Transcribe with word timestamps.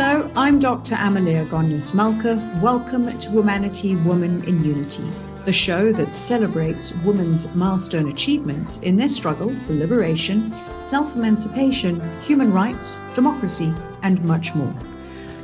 Hello, 0.00 0.30
I'm 0.36 0.60
Dr. 0.60 0.94
Amaleya 0.94 1.44
Goneos-Malka. 1.48 2.60
Welcome 2.62 3.18
to 3.18 3.30
Womanity 3.30 4.00
Woman 4.04 4.44
in 4.44 4.62
Unity, 4.62 5.02
the 5.44 5.52
show 5.52 5.92
that 5.92 6.12
celebrates 6.12 6.94
women's 7.04 7.52
milestone 7.56 8.08
achievements 8.08 8.78
in 8.82 8.94
their 8.94 9.08
struggle 9.08 9.52
for 9.66 9.72
liberation, 9.72 10.54
self 10.78 11.16
emancipation, 11.16 12.00
human 12.20 12.52
rights, 12.52 12.96
democracy, 13.12 13.74
and 14.04 14.22
much 14.22 14.54
more. 14.54 14.72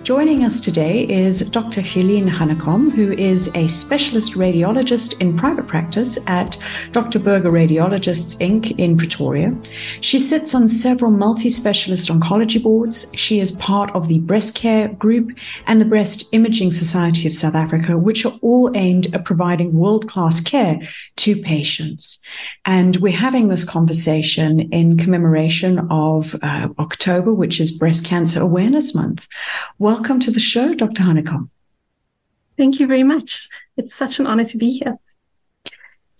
Joining 0.05 0.45
us 0.45 0.61
today 0.61 1.09
is 1.09 1.49
Dr. 1.49 1.81
Heleen 1.81 2.29
Hanekom, 2.29 2.93
who 2.93 3.13
is 3.13 3.51
a 3.55 3.67
specialist 3.69 4.35
radiologist 4.35 5.19
in 5.19 5.35
private 5.35 5.67
practice 5.67 6.19
at 6.27 6.59
Dr. 6.93 7.19
Burger 7.19 7.51
Radiologists 7.51 8.37
Inc. 8.37 8.79
in 8.79 8.99
Pretoria. 8.99 9.57
She 10.03 10.19
sits 10.19 10.55
on 10.55 10.69
several 10.69 11.11
multi 11.11 11.49
specialist 11.49 12.11
oncology 12.11 12.63
boards. 12.63 13.11
She 13.15 13.41
is 13.41 13.53
part 13.53 13.93
of 13.93 14.09
the 14.09 14.19
Breast 14.19 14.55
Care 14.55 14.89
Group 14.89 15.31
and 15.67 15.81
the 15.81 15.87
Breast 15.87 16.29
Imaging 16.33 16.73
Society 16.73 17.27
of 17.27 17.33
South 17.33 17.55
Africa, 17.55 17.97
which 17.97 18.27
are 18.27 18.39
all 18.43 18.71
aimed 18.75 19.15
at 19.15 19.25
providing 19.25 19.73
world 19.73 20.07
class 20.07 20.39
care 20.39 20.83
to 21.17 21.35
patients. 21.35 22.23
And 22.67 22.97
we're 22.97 23.17
having 23.17 23.49
this 23.49 23.65
conversation 23.65 24.61
in 24.71 24.99
commemoration 24.99 25.79
of 25.91 26.37
uh, 26.43 26.69
October, 26.79 27.33
which 27.33 27.59
is 27.59 27.73
Breast 27.73 28.05
Cancer 28.05 28.43
Awareness 28.43 28.95
Month. 28.95 29.29
Well, 29.79 29.94
welcome 29.95 30.19
to 30.19 30.33
the 30.33 30.41
show, 30.41 30.75
Dr. 30.75 31.05
Hanekom. 31.05 31.51
Thank 32.59 32.81
you 32.81 32.89
very 32.89 33.05
much. 33.05 33.49
It's 33.77 33.95
such 33.95 34.19
an 34.19 34.27
honor 34.27 34.45
to 34.47 34.59
be 34.59 34.73
here. 34.79 34.97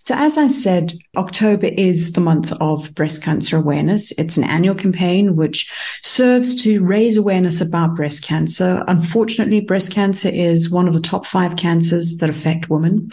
So, 0.05 0.13
as 0.13 0.37
I 0.37 0.49
said, 0.49 0.93
October 1.17 1.65
is 1.65 2.13
the 2.13 2.21
month 2.21 2.51
of 2.61 2.93
breast 2.93 3.23
cancer 3.23 3.57
awareness. 3.57 4.11
It's 4.19 4.37
an 4.37 4.43
annual 4.43 4.75
campaign 4.75 5.35
which 5.35 5.67
serves 6.03 6.53
to 6.61 6.83
raise 6.83 7.17
awareness 7.17 7.59
about 7.59 7.95
breast 7.95 8.21
cancer. 8.21 8.83
Unfortunately, 8.87 9.61
breast 9.61 9.91
cancer 9.91 10.29
is 10.29 10.69
one 10.69 10.87
of 10.87 10.93
the 10.93 10.99
top 10.99 11.25
five 11.25 11.55
cancers 11.55 12.17
that 12.17 12.29
affect 12.29 12.69
women. 12.69 13.11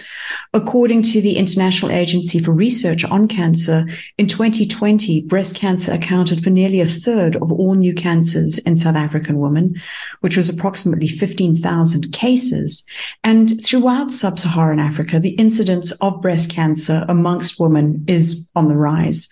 According 0.53 1.01
to 1.05 1.23
the 1.23 1.39
International 1.39 1.91
Agency 1.91 2.41
for 2.41 2.53
Research 2.53 3.05
on 3.05 3.27
Cancer, 3.27 3.87
in 4.19 4.27
2020, 4.27 5.23
breast 5.23 5.55
cancer 5.55 5.93
accounted 5.93 6.45
for 6.45 6.51
nearly 6.51 6.83
a 6.83 6.87
third 6.87 7.37
of 7.37 7.51
all 7.51 7.73
new 7.73 7.95
cancers 7.95 8.59
in 8.59 8.77
South 8.77 8.97
African 8.97 9.39
women, 9.39 9.81
which 10.21 10.37
was 10.37 10.51
approximately 10.51 11.09
15,000 11.09 12.13
cases. 12.13 12.85
And 13.25 13.65
throughout 13.65 14.11
sub-Saharan 14.11 14.79
Africa, 14.79 15.19
the 15.19 15.37
incidence 15.37 15.91
of 15.93 16.21
breast 16.21 16.51
cancer 16.51 16.82
cancer 16.83 17.05
amongst 17.09 17.61
women 17.61 18.05
is 18.07 18.49
on 18.55 18.69
the 18.69 18.77
rise. 18.77 19.29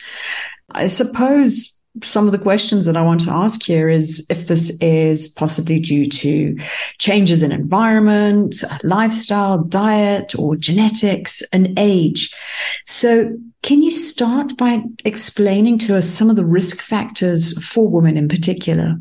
I 0.73 0.87
suppose 0.87 1.77
some 2.03 2.27
of 2.27 2.33
the 2.33 2.39
questions 2.39 2.87
that 2.87 2.97
I 2.97 3.03
want 3.03 3.21
to 3.23 3.33
ask 3.33 3.63
here 3.63 3.89
is 3.89 4.25
if 4.31 4.47
this 4.47 4.71
is 4.81 5.27
possibly 5.27 5.81
due 5.81 6.09
to 6.09 6.57
changes 6.99 7.43
in 7.43 7.51
environment, 7.51 8.63
lifestyle, 8.85 9.59
diet, 9.65 10.39
or 10.39 10.55
genetics 10.55 11.43
and 11.53 11.77
age. 11.77 12.33
So 12.85 13.37
can 13.63 13.83
you 13.83 13.91
start 13.91 14.57
by 14.57 14.83
explaining 15.05 15.79
to 15.79 15.97
us 15.97 16.09
some 16.09 16.31
of 16.31 16.37
the 16.37 16.45
risk 16.45 16.81
factors 16.81 17.61
for 17.65 17.89
women 17.89 18.17
in 18.17 18.29
particular? 18.29 18.97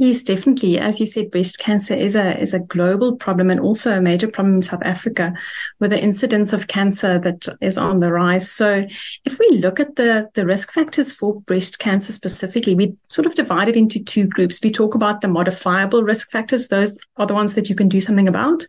Yes, 0.00 0.22
definitely. 0.22 0.78
As 0.78 1.00
you 1.00 1.06
said, 1.06 1.32
breast 1.32 1.58
cancer 1.58 1.92
is 1.92 2.14
a 2.14 2.40
is 2.40 2.54
a 2.54 2.60
global 2.60 3.16
problem 3.16 3.50
and 3.50 3.58
also 3.58 3.96
a 3.96 4.00
major 4.00 4.28
problem 4.28 4.54
in 4.54 4.62
South 4.62 4.82
Africa, 4.84 5.32
with 5.80 5.90
the 5.90 6.00
incidence 6.00 6.52
of 6.52 6.68
cancer 6.68 7.18
that 7.18 7.48
is 7.60 7.76
on 7.76 7.98
the 7.98 8.12
rise. 8.12 8.48
So, 8.48 8.86
if 9.24 9.40
we 9.40 9.58
look 9.58 9.80
at 9.80 9.96
the 9.96 10.30
the 10.34 10.46
risk 10.46 10.72
factors 10.72 11.12
for 11.12 11.40
breast 11.40 11.80
cancer 11.80 12.12
specifically, 12.12 12.76
we 12.76 12.94
sort 13.08 13.26
of 13.26 13.34
divide 13.34 13.68
it 13.68 13.76
into 13.76 13.98
two 14.02 14.28
groups. 14.28 14.60
We 14.62 14.70
talk 14.70 14.94
about 14.94 15.20
the 15.20 15.26
modifiable 15.26 16.04
risk 16.04 16.30
factors; 16.30 16.68
those 16.68 16.96
are 17.16 17.26
the 17.26 17.34
ones 17.34 17.54
that 17.54 17.68
you 17.68 17.74
can 17.74 17.88
do 17.88 18.00
something 18.00 18.28
about, 18.28 18.64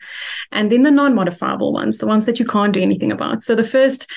and 0.52 0.72
then 0.72 0.82
the 0.82 0.90
non-modifiable 0.90 1.74
ones, 1.74 2.00
the 2.00 2.08
ones 2.08 2.26
that 2.26 2.40
you 2.40 2.46
can't 2.46 2.74
do 2.74 2.82
anything 2.82 3.12
about. 3.12 3.44
So, 3.44 3.54
the 3.54 3.64
first 3.64 4.12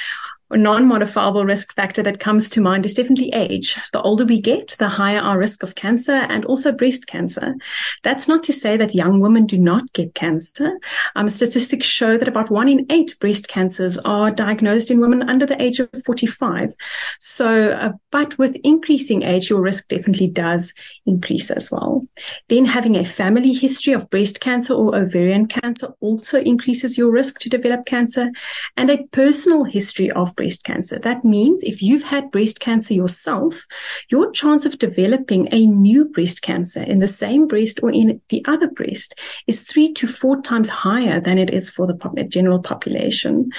non-modifiable 0.57 1.45
risk 1.45 1.75
factor 1.75 2.03
that 2.03 2.21
comes 2.21 2.51
to 2.51 2.61
mind 2.61 2.87
is 2.87 2.95
definitely 2.95 3.31
age. 3.33 3.79
The 3.93 4.03
older 4.03 4.25
we 4.25 4.41
get, 4.41 4.77
the 4.79 4.89
higher 4.89 5.21
our 5.21 5.39
risk 5.39 5.63
of 5.63 5.75
cancer 5.75 6.13
and 6.13 6.45
also 6.45 6.73
breast 6.73 7.07
cancer. 7.07 7.55
That's 8.03 8.29
not 8.29 8.43
to 8.45 8.53
say 8.53 8.77
that 8.77 8.95
young 8.95 9.21
women 9.21 9.47
do 9.47 9.59
not 9.59 9.93
get 9.93 10.15
cancer. 10.15 10.79
Um, 11.17 11.29
statistics 11.29 11.87
show 11.87 12.17
that 12.17 12.29
about 12.29 12.51
one 12.51 12.69
in 12.69 12.87
eight 12.91 13.17
breast 13.21 13.49
cancers 13.49 13.99
are 13.99 14.31
diagnosed 14.31 14.91
in 14.91 15.01
women 15.01 15.29
under 15.29 15.47
the 15.47 15.61
age 15.61 15.81
of 15.81 15.89
45. 16.05 16.75
So, 17.19 17.71
uh, 17.71 17.93
but 18.11 18.37
with 18.39 18.57
increasing 18.65 19.23
age, 19.23 19.51
your 19.51 19.61
risk 19.61 19.89
definitely 19.89 20.29
does 20.29 20.73
increase 21.07 21.51
as 21.51 21.71
well. 21.71 22.03
Then 22.49 22.65
having 22.65 22.97
a 22.97 23.05
family 23.05 23.53
history 23.53 23.93
of 23.93 24.11
breast 24.11 24.41
cancer 24.41 24.75
or 24.75 24.95
ovarian 24.95 25.47
cancer 25.47 25.89
also 26.01 26.41
increases 26.41 26.99
your 26.99 27.11
risk 27.11 27.39
to 27.41 27.49
develop 27.49 27.87
cancer 27.87 28.31
and 28.77 28.91
a 28.91 29.05
personal 29.13 29.65
history 29.65 30.11
of 30.11 30.35
breast 30.43 30.65
cancer. 30.65 30.99
That 30.99 31.25
means 31.25 31.63
if 31.63 31.81
you've 31.81 32.03
had 32.03 32.33
breast 32.33 32.59
cancer 32.59 32.95
yourself, 32.95 33.65
your 34.09 34.33
chance 34.33 34.67
of 34.67 34.77
developing 34.79 35.49
a 35.53 35.69
new 35.69 36.05
breast 36.05 36.43
cancer 36.43 36.83
in 36.83 36.99
the 36.99 37.07
same 37.07 37.47
breast 37.47 37.79
or 37.81 37.93
in 37.93 38.21
the 38.29 38.45
other 38.49 38.69
breast 38.69 39.15
is 39.47 39.63
three 39.63 39.93
to 39.93 40.09
four 40.09 40.43
times 40.43 40.69
higher 40.69 41.21
than 41.21 41.39
it 41.39 41.51
is 41.51 41.71
for 41.71 41.87
the 41.87 42.27
general 42.29 42.59
population. 42.59 43.51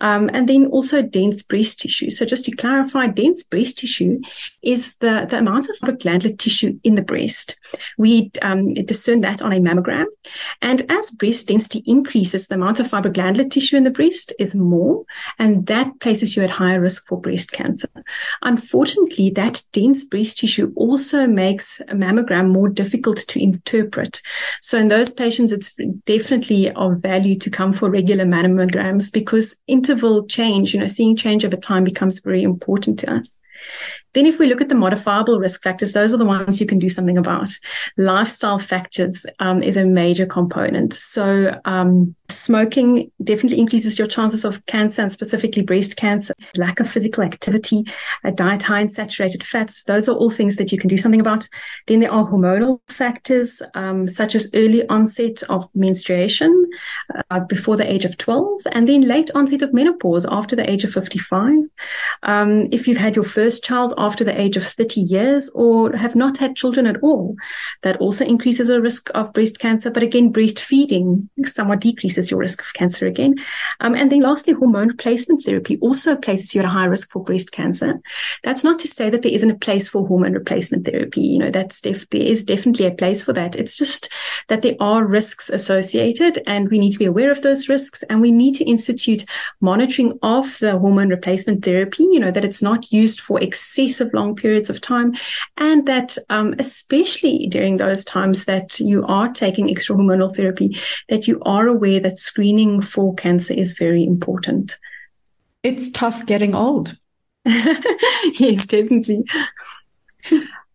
Um, 0.00 0.28
and 0.32 0.48
then 0.48 0.66
also 0.66 1.00
dense 1.00 1.44
breast 1.44 1.78
tissue. 1.78 2.10
So 2.10 2.26
just 2.26 2.44
to 2.46 2.56
clarify, 2.56 3.06
dense 3.06 3.44
breast 3.44 3.78
tissue 3.78 4.18
is 4.62 4.96
the, 4.96 5.26
the 5.30 5.38
amount 5.38 5.68
of 5.68 5.98
glandular 6.00 6.34
tissue 6.34 6.80
in 6.82 6.96
the 6.96 7.02
breast. 7.02 7.56
We 7.98 8.32
um, 8.42 8.74
discern 8.74 9.20
that 9.20 9.42
on 9.42 9.52
a 9.52 9.60
mammogram. 9.60 10.06
And 10.60 10.82
as 10.88 11.12
breast 11.12 11.46
density 11.46 11.84
increases, 11.86 12.48
the 12.48 12.56
amount 12.56 12.80
of 12.80 12.88
fibroglandular 12.88 13.48
tissue 13.48 13.76
in 13.76 13.84
the 13.84 13.90
breast 13.90 14.32
is 14.40 14.56
more, 14.56 15.04
and 15.38 15.66
that 15.66 16.00
places 16.00 16.31
you 16.36 16.42
at 16.42 16.50
higher 16.50 16.80
risk 16.80 17.06
for 17.06 17.20
breast 17.20 17.52
cancer. 17.52 17.88
Unfortunately, 18.42 19.30
that 19.30 19.62
dense 19.72 20.04
breast 20.04 20.38
tissue 20.38 20.72
also 20.76 21.26
makes 21.26 21.80
a 21.80 21.94
mammogram 21.94 22.50
more 22.50 22.68
difficult 22.68 23.18
to 23.28 23.42
interpret. 23.42 24.20
So 24.60 24.78
in 24.78 24.88
those 24.88 25.12
patients, 25.12 25.52
it's 25.52 25.74
definitely 26.06 26.70
of 26.72 26.98
value 26.98 27.38
to 27.38 27.50
come 27.50 27.72
for 27.72 27.90
regular 27.90 28.24
mammograms 28.24 29.12
because 29.12 29.56
interval 29.66 30.26
change, 30.26 30.74
you 30.74 30.80
know, 30.80 30.86
seeing 30.86 31.16
change 31.16 31.44
over 31.44 31.56
time 31.56 31.84
becomes 31.84 32.20
very 32.20 32.42
important 32.42 32.98
to 33.00 33.12
us. 33.12 33.38
Then, 34.14 34.26
if 34.26 34.38
we 34.38 34.46
look 34.46 34.60
at 34.60 34.68
the 34.68 34.74
modifiable 34.74 35.38
risk 35.38 35.62
factors, 35.62 35.92
those 35.92 36.12
are 36.14 36.18
the 36.18 36.24
ones 36.24 36.60
you 36.60 36.66
can 36.66 36.78
do 36.78 36.88
something 36.88 37.18
about. 37.18 37.50
Lifestyle 37.96 38.58
factors 38.58 39.26
um, 39.38 39.62
is 39.62 39.76
a 39.76 39.84
major 39.84 40.26
component. 40.26 40.94
So, 40.94 41.58
um, 41.64 42.14
smoking 42.28 43.10
definitely 43.22 43.60
increases 43.60 43.98
your 43.98 44.08
chances 44.08 44.44
of 44.44 44.64
cancer 44.66 45.02
and 45.02 45.12
specifically 45.12 45.62
breast 45.62 45.96
cancer. 45.96 46.34
Lack 46.56 46.80
of 46.80 46.90
physical 46.90 47.22
activity, 47.22 47.84
a 48.24 48.32
diet 48.32 48.62
high 48.62 48.80
in 48.80 48.88
saturated 48.88 49.44
fats, 49.44 49.84
those 49.84 50.08
are 50.08 50.16
all 50.16 50.30
things 50.30 50.56
that 50.56 50.72
you 50.72 50.78
can 50.78 50.88
do 50.88 50.96
something 50.96 51.20
about. 51.20 51.48
Then 51.86 52.00
there 52.00 52.12
are 52.12 52.26
hormonal 52.26 52.80
factors 52.88 53.62
um, 53.74 54.08
such 54.08 54.34
as 54.34 54.50
early 54.54 54.86
onset 54.88 55.42
of 55.44 55.68
menstruation 55.74 56.70
uh, 57.30 57.40
before 57.40 57.76
the 57.76 57.90
age 57.90 58.04
of 58.04 58.16
12, 58.18 58.62
and 58.72 58.88
then 58.88 59.02
late 59.02 59.30
onset 59.34 59.62
of 59.62 59.72
menopause 59.72 60.26
after 60.26 60.56
the 60.56 60.68
age 60.68 60.84
of 60.84 60.92
55. 60.92 61.54
Um, 62.22 62.68
if 62.72 62.88
you've 62.88 62.98
had 62.98 63.16
your 63.16 63.24
first 63.24 63.64
child 63.64 63.94
after 64.02 64.24
the 64.24 64.38
age 64.38 64.56
of 64.56 64.66
30 64.66 65.00
years 65.00 65.48
or 65.54 65.92
have 65.92 66.16
not 66.16 66.36
had 66.36 66.56
children 66.56 66.86
at 66.88 67.00
all. 67.02 67.36
That 67.82 67.96
also 67.98 68.24
increases 68.24 68.66
the 68.66 68.82
risk 68.82 69.10
of 69.14 69.32
breast 69.32 69.60
cancer. 69.60 69.90
But 69.90 70.02
again, 70.02 70.32
breastfeeding 70.32 71.28
somewhat 71.44 71.80
decreases 71.80 72.28
your 72.30 72.40
risk 72.40 72.60
of 72.60 72.74
cancer 72.74 73.06
again. 73.06 73.36
Um, 73.78 73.94
and 73.94 74.10
then 74.10 74.20
lastly, 74.20 74.54
hormone 74.54 74.88
replacement 74.88 75.44
therapy 75.44 75.78
also 75.78 76.16
places 76.16 76.52
you 76.52 76.60
at 76.60 76.64
a 76.64 76.68
high 76.68 76.86
risk 76.86 77.12
for 77.12 77.22
breast 77.22 77.52
cancer. 77.52 78.00
That's 78.42 78.64
not 78.64 78.80
to 78.80 78.88
say 78.88 79.08
that 79.08 79.22
there 79.22 79.32
isn't 79.32 79.50
a 79.50 79.58
place 79.58 79.88
for 79.88 80.06
hormone 80.06 80.32
replacement 80.32 80.84
therapy. 80.84 81.20
You 81.20 81.38
know, 81.38 81.50
that's 81.50 81.80
def- 81.80 82.10
there 82.10 82.20
is 82.20 82.42
definitely 82.42 82.86
a 82.86 82.90
place 82.90 83.22
for 83.22 83.32
that. 83.34 83.54
It's 83.54 83.78
just 83.78 84.08
that 84.48 84.62
there 84.62 84.76
are 84.80 85.06
risks 85.06 85.48
associated 85.48 86.42
and 86.44 86.68
we 86.70 86.80
need 86.80 86.90
to 86.90 86.98
be 86.98 87.04
aware 87.04 87.30
of 87.30 87.42
those 87.42 87.68
risks 87.68 88.02
and 88.10 88.20
we 88.20 88.32
need 88.32 88.56
to 88.56 88.64
institute 88.64 89.24
monitoring 89.60 90.18
of 90.22 90.58
the 90.58 90.76
hormone 90.76 91.08
replacement 91.08 91.64
therapy, 91.64 92.02
you 92.02 92.18
know, 92.18 92.32
that 92.32 92.44
it's 92.44 92.62
not 92.62 92.90
used 92.90 93.20
for 93.20 93.40
excess 93.40 93.91
of 94.00 94.12
long 94.14 94.34
periods 94.34 94.70
of 94.70 94.80
time. 94.80 95.14
And 95.56 95.86
that, 95.86 96.16
um, 96.30 96.54
especially 96.58 97.48
during 97.48 97.76
those 97.76 98.04
times 98.04 98.44
that 98.46 98.78
you 98.80 99.04
are 99.06 99.28
taking 99.28 99.70
extra 99.70 99.96
hormonal 99.96 100.34
therapy, 100.34 100.76
that 101.08 101.26
you 101.28 101.40
are 101.42 101.66
aware 101.66 102.00
that 102.00 102.18
screening 102.18 102.82
for 102.82 103.14
cancer 103.14 103.54
is 103.54 103.74
very 103.74 104.04
important. 104.04 104.78
It's 105.62 105.90
tough 105.90 106.26
getting 106.26 106.54
old. 106.54 106.96
yes, 107.44 108.66
definitely. 108.66 109.24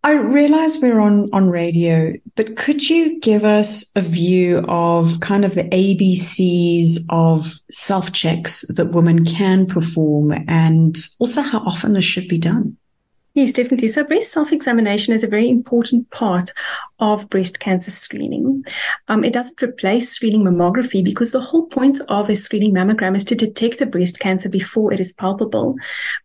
I 0.04 0.12
realize 0.12 0.80
we're 0.80 1.02
on, 1.02 1.30
on 1.34 1.50
radio, 1.50 2.13
but 2.36 2.56
could 2.56 2.90
you 2.90 3.20
give 3.20 3.44
us 3.44 3.92
a 3.96 4.02
view 4.02 4.60
of 4.68 5.20
kind 5.20 5.44
of 5.44 5.56
the 5.56 5.66
ABCs 5.66 7.00
of 7.10 7.60
self 7.72 8.12
checks 8.13 8.62
that 8.70 8.92
women 8.92 9.25
can 9.25 9.66
perform 9.66 10.31
and 10.48 10.96
also 11.20 11.42
how 11.42 11.60
often 11.60 11.94
this 11.94 12.06
should 12.06 12.28
be 12.28 12.38
done? 12.38 12.78
Yes, 13.38 13.54
definitely. 13.54 13.88
So 13.89 14.04
breast 14.04 14.31
self-examination 14.31 15.13
is 15.13 15.24
a 15.24 15.28
very 15.28 15.48
important 15.48 16.10
part 16.10 16.50
of 17.00 17.30
breast 17.30 17.60
cancer 17.60 17.92
screening. 17.92 18.66
Um, 19.10 19.24
it 19.24 19.31
doesn't 19.31 19.62
replace 19.62 20.10
screening 20.10 20.42
mammography 20.42 21.04
because 21.04 21.34
the 21.34 21.39
whole 21.39 21.68
point 21.68 22.00
of 22.10 22.31
a 22.31 22.36
screening 22.36 22.74
mammogram 22.74 23.16
is 23.16 23.24
to 23.25 23.36
detect 23.36 23.78
the 23.78 23.86
breast 23.86 24.18
cancer 24.18 24.50
before 24.50 24.92
it 24.92 25.00
is 25.00 25.13
palpable. 25.13 25.75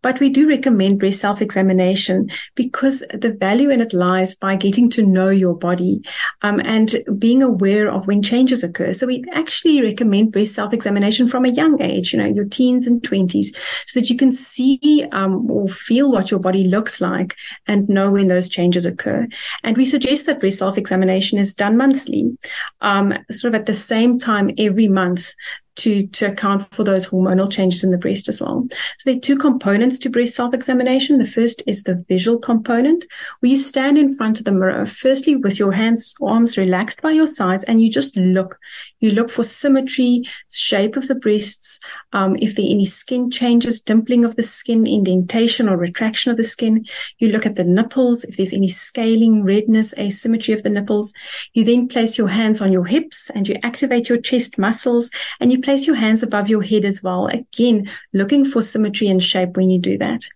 But 0.00 0.20
we 0.20 0.30
do 0.30 0.48
recommend 0.48 1.00
breast 1.00 1.20
self-examination 1.20 2.30
because 2.54 3.04
the 3.12 3.36
value 3.38 3.68
in 3.68 3.82
it 3.82 3.92
lies 3.92 4.34
by 4.34 4.56
getting 4.56 4.88
to 4.90 5.06
know 5.06 5.28
your 5.28 5.54
body 5.54 6.00
um, 6.40 6.60
and 6.60 6.96
being 7.18 7.42
aware 7.42 7.90
of 7.90 8.06
when 8.06 8.22
changes 8.22 8.62
occur. 8.62 8.94
So 8.94 9.06
we 9.06 9.22
actually 9.34 9.82
recommend 9.82 10.32
breast 10.32 10.54
self-examination 10.54 11.28
from 11.28 11.44
a 11.44 11.50
young 11.50 11.78
age, 11.82 12.14
you 12.14 12.18
know, 12.18 12.24
your 12.24 12.46
teens 12.46 12.86
and 12.86 13.02
20s, 13.02 13.54
so 13.84 14.00
that 14.00 14.08
you 14.08 14.16
can 14.16 14.32
see 14.32 15.04
um, 15.12 15.50
or 15.50 15.68
feel 15.68 16.10
what 16.10 16.30
your 16.30 16.40
body 16.40 16.64
looks 16.64 17.01
like 17.02 17.36
and 17.66 17.88
know 17.88 18.10
when 18.10 18.28
those 18.28 18.48
changes 18.48 18.86
occur. 18.86 19.28
And 19.62 19.76
we 19.76 19.84
suggest 19.84 20.26
that 20.26 20.40
breast 20.40 20.58
self 20.58 20.78
examination 20.78 21.38
is 21.38 21.54
done 21.54 21.76
monthly, 21.76 22.36
um, 22.80 23.12
sort 23.30 23.54
of 23.54 23.60
at 23.60 23.66
the 23.66 23.74
same 23.74 24.18
time 24.18 24.50
every 24.56 24.88
month 24.88 25.34
to, 25.74 26.06
to 26.08 26.26
account 26.26 26.72
for 26.74 26.84
those 26.84 27.06
hormonal 27.06 27.50
changes 27.50 27.82
in 27.82 27.90
the 27.90 27.98
breast 27.98 28.28
as 28.28 28.40
well. 28.40 28.66
So 28.68 28.76
there 29.06 29.16
are 29.16 29.20
two 29.20 29.38
components 29.38 29.98
to 30.00 30.10
breast 30.10 30.34
self-examination. 30.34 31.18
The 31.18 31.26
first 31.26 31.62
is 31.66 31.82
the 31.82 32.04
visual 32.08 32.38
component, 32.38 33.06
where 33.40 33.50
you 33.50 33.56
stand 33.56 33.98
in 33.98 34.16
front 34.16 34.38
of 34.38 34.44
the 34.44 34.52
mirror, 34.52 34.86
firstly 34.86 35.36
with 35.36 35.58
your 35.58 35.72
hands, 35.72 36.14
arms 36.22 36.58
relaxed 36.58 37.02
by 37.02 37.10
your 37.10 37.26
sides, 37.26 37.64
and 37.64 37.82
you 37.82 37.90
just 37.90 38.16
look. 38.16 38.58
You 39.02 39.10
look 39.10 39.30
for 39.30 39.42
symmetry, 39.42 40.22
shape 40.48 40.96
of 40.96 41.08
the 41.08 41.16
breasts, 41.16 41.80
um, 42.12 42.36
if 42.40 42.54
there 42.54 42.64
are 42.64 42.70
any 42.70 42.86
skin 42.86 43.32
changes, 43.32 43.82
dimpling 43.82 44.24
of 44.24 44.36
the 44.36 44.44
skin, 44.44 44.86
indentation 44.86 45.68
or 45.68 45.76
retraction 45.76 46.30
of 46.30 46.36
the 46.36 46.44
skin. 46.44 46.86
You 47.18 47.28
look 47.28 47.44
at 47.44 47.56
the 47.56 47.64
nipples, 47.64 48.22
if 48.22 48.36
there's 48.36 48.52
any 48.52 48.68
scaling, 48.68 49.42
redness, 49.42 49.92
asymmetry 49.98 50.54
of 50.54 50.62
the 50.62 50.70
nipples. 50.70 51.12
You 51.52 51.64
then 51.64 51.88
place 51.88 52.16
your 52.16 52.28
hands 52.28 52.60
on 52.60 52.72
your 52.72 52.84
hips 52.84 53.28
and 53.34 53.48
you 53.48 53.56
activate 53.64 54.08
your 54.08 54.20
chest 54.20 54.56
muscles 54.56 55.10
and 55.40 55.50
you 55.50 55.60
place 55.60 55.84
your 55.84 55.96
hands 55.96 56.22
above 56.22 56.48
your 56.48 56.62
head 56.62 56.84
as 56.84 57.02
well. 57.02 57.26
Again, 57.26 57.90
looking 58.12 58.44
for 58.44 58.62
symmetry 58.62 59.08
and 59.08 59.22
shape 59.22 59.56
when 59.56 59.68
you 59.68 59.80
do 59.80 59.98
that. 59.98 60.28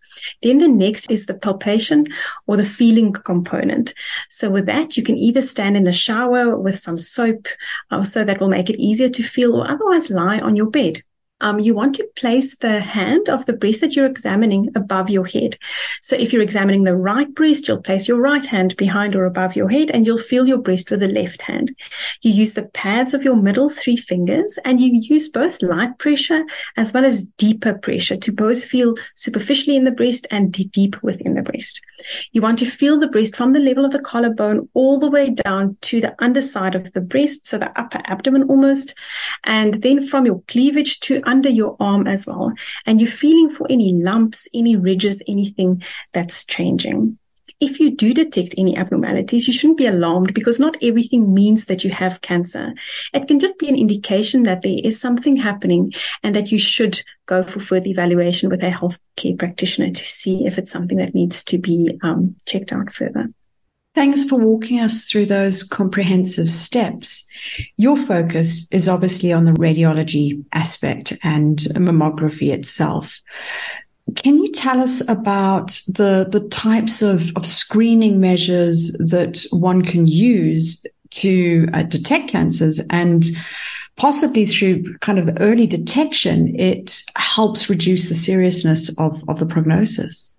Then 0.42 0.58
the 0.58 0.68
next 0.68 1.08
is 1.08 1.26
the 1.26 1.34
palpation 1.34 2.06
or 2.48 2.56
the 2.56 2.66
feeling 2.66 3.12
component. 3.12 3.94
So 4.28 4.50
with 4.50 4.66
that, 4.66 4.96
you 4.96 5.04
can 5.04 5.16
either 5.16 5.42
stand 5.42 5.76
in 5.76 5.86
a 5.86 5.92
shower 5.92 6.58
with 6.58 6.78
some 6.80 6.98
soap, 6.98 7.46
uh, 7.92 8.02
so 8.02 8.24
that 8.24 8.40
will 8.40 8.55
make 8.56 8.70
it 8.70 8.80
easier 8.80 9.08
to 9.08 9.22
feel, 9.22 9.54
or 9.54 9.68
otherwise 9.68 10.10
lie 10.10 10.38
on 10.38 10.56
your 10.56 10.70
bed 10.70 11.02
um, 11.40 11.58
you 11.60 11.74
want 11.74 11.94
to 11.96 12.08
place 12.16 12.56
the 12.56 12.80
hand 12.80 13.28
of 13.28 13.44
the 13.46 13.52
breast 13.52 13.80
that 13.82 13.94
you're 13.94 14.06
examining 14.06 14.70
above 14.74 15.10
your 15.10 15.26
head. 15.26 15.58
So 16.00 16.16
if 16.16 16.32
you're 16.32 16.42
examining 16.42 16.84
the 16.84 16.96
right 16.96 17.32
breast, 17.34 17.68
you'll 17.68 17.82
place 17.82 18.08
your 18.08 18.20
right 18.20 18.44
hand 18.46 18.76
behind 18.76 19.14
or 19.14 19.24
above 19.24 19.54
your 19.54 19.68
head 19.68 19.90
and 19.90 20.06
you'll 20.06 20.18
feel 20.18 20.46
your 20.46 20.58
breast 20.58 20.90
with 20.90 21.00
the 21.00 21.08
left 21.08 21.42
hand. 21.42 21.76
You 22.22 22.32
use 22.32 22.54
the 22.54 22.68
pads 22.68 23.12
of 23.12 23.22
your 23.22 23.36
middle 23.36 23.68
three 23.68 23.96
fingers 23.96 24.58
and 24.64 24.80
you 24.80 24.98
use 25.02 25.28
both 25.28 25.62
light 25.62 25.98
pressure 25.98 26.44
as 26.76 26.92
well 26.92 27.04
as 27.04 27.24
deeper 27.24 27.74
pressure 27.74 28.16
to 28.16 28.32
both 28.32 28.64
feel 28.64 28.94
superficially 29.14 29.76
in 29.76 29.84
the 29.84 29.90
breast 29.90 30.26
and 30.30 30.52
deep 30.52 31.02
within 31.02 31.34
the 31.34 31.42
breast. 31.42 31.80
You 32.32 32.40
want 32.40 32.58
to 32.60 32.66
feel 32.66 32.98
the 32.98 33.08
breast 33.08 33.36
from 33.36 33.52
the 33.52 33.60
level 33.60 33.84
of 33.84 33.92
the 33.92 33.98
collarbone 33.98 34.68
all 34.74 34.98
the 34.98 35.10
way 35.10 35.30
down 35.30 35.76
to 35.82 36.00
the 36.00 36.14
underside 36.22 36.74
of 36.74 36.92
the 36.92 37.00
breast, 37.00 37.46
so 37.46 37.58
the 37.58 37.78
upper 37.78 38.00
abdomen 38.04 38.44
almost, 38.44 38.94
and 39.44 39.82
then 39.82 40.06
from 40.06 40.26
your 40.26 40.42
cleavage 40.48 41.00
to 41.00 41.22
under 41.26 41.48
your 41.48 41.76
arm 41.80 42.06
as 42.06 42.26
well. 42.26 42.52
And 42.86 43.00
you're 43.00 43.10
feeling 43.10 43.50
for 43.50 43.66
any 43.70 43.92
lumps, 43.92 44.48
any 44.54 44.76
ridges, 44.76 45.22
anything 45.28 45.82
that's 46.12 46.44
changing. 46.44 47.18
If 47.58 47.80
you 47.80 47.96
do 47.96 48.12
detect 48.12 48.54
any 48.58 48.76
abnormalities, 48.76 49.46
you 49.46 49.54
shouldn't 49.54 49.78
be 49.78 49.86
alarmed 49.86 50.34
because 50.34 50.60
not 50.60 50.76
everything 50.82 51.32
means 51.32 51.64
that 51.66 51.84
you 51.84 51.90
have 51.90 52.20
cancer. 52.20 52.74
It 53.14 53.26
can 53.26 53.38
just 53.38 53.58
be 53.58 53.68
an 53.68 53.76
indication 53.76 54.42
that 54.42 54.60
there 54.60 54.78
is 54.84 55.00
something 55.00 55.36
happening 55.36 55.92
and 56.22 56.36
that 56.36 56.52
you 56.52 56.58
should 56.58 57.00
go 57.24 57.42
for 57.42 57.60
further 57.60 57.88
evaluation 57.88 58.50
with 58.50 58.62
a 58.62 58.70
healthcare 58.70 59.38
practitioner 59.38 59.90
to 59.90 60.04
see 60.04 60.44
if 60.44 60.58
it's 60.58 60.70
something 60.70 60.98
that 60.98 61.14
needs 61.14 61.42
to 61.44 61.56
be 61.56 61.98
um, 62.02 62.36
checked 62.44 62.74
out 62.74 62.92
further. 62.92 63.30
Thanks 63.96 64.24
for 64.24 64.38
walking 64.38 64.78
us 64.78 65.04
through 65.04 65.24
those 65.24 65.62
comprehensive 65.62 66.50
steps. 66.50 67.26
Your 67.78 67.96
focus 67.96 68.68
is 68.70 68.90
obviously 68.90 69.32
on 69.32 69.46
the 69.46 69.52
radiology 69.52 70.44
aspect 70.52 71.14
and 71.22 71.56
mammography 71.76 72.52
itself. 72.52 73.22
Can 74.14 74.36
you 74.36 74.52
tell 74.52 74.82
us 74.82 75.00
about 75.08 75.80
the, 75.88 76.28
the 76.30 76.46
types 76.50 77.00
of, 77.00 77.34
of 77.36 77.46
screening 77.46 78.20
measures 78.20 78.92
that 78.98 79.46
one 79.50 79.80
can 79.80 80.06
use 80.06 80.84
to 81.12 81.66
uh, 81.72 81.82
detect 81.84 82.28
cancers 82.28 82.82
and 82.90 83.24
possibly 83.96 84.44
through 84.44 84.82
kind 84.98 85.18
of 85.18 85.24
the 85.24 85.40
early 85.40 85.66
detection, 85.66 86.54
it 86.60 87.02
helps 87.16 87.70
reduce 87.70 88.10
the 88.10 88.14
seriousness 88.14 88.90
of, 88.98 89.24
of 89.26 89.38
the 89.38 89.46
prognosis? 89.46 90.30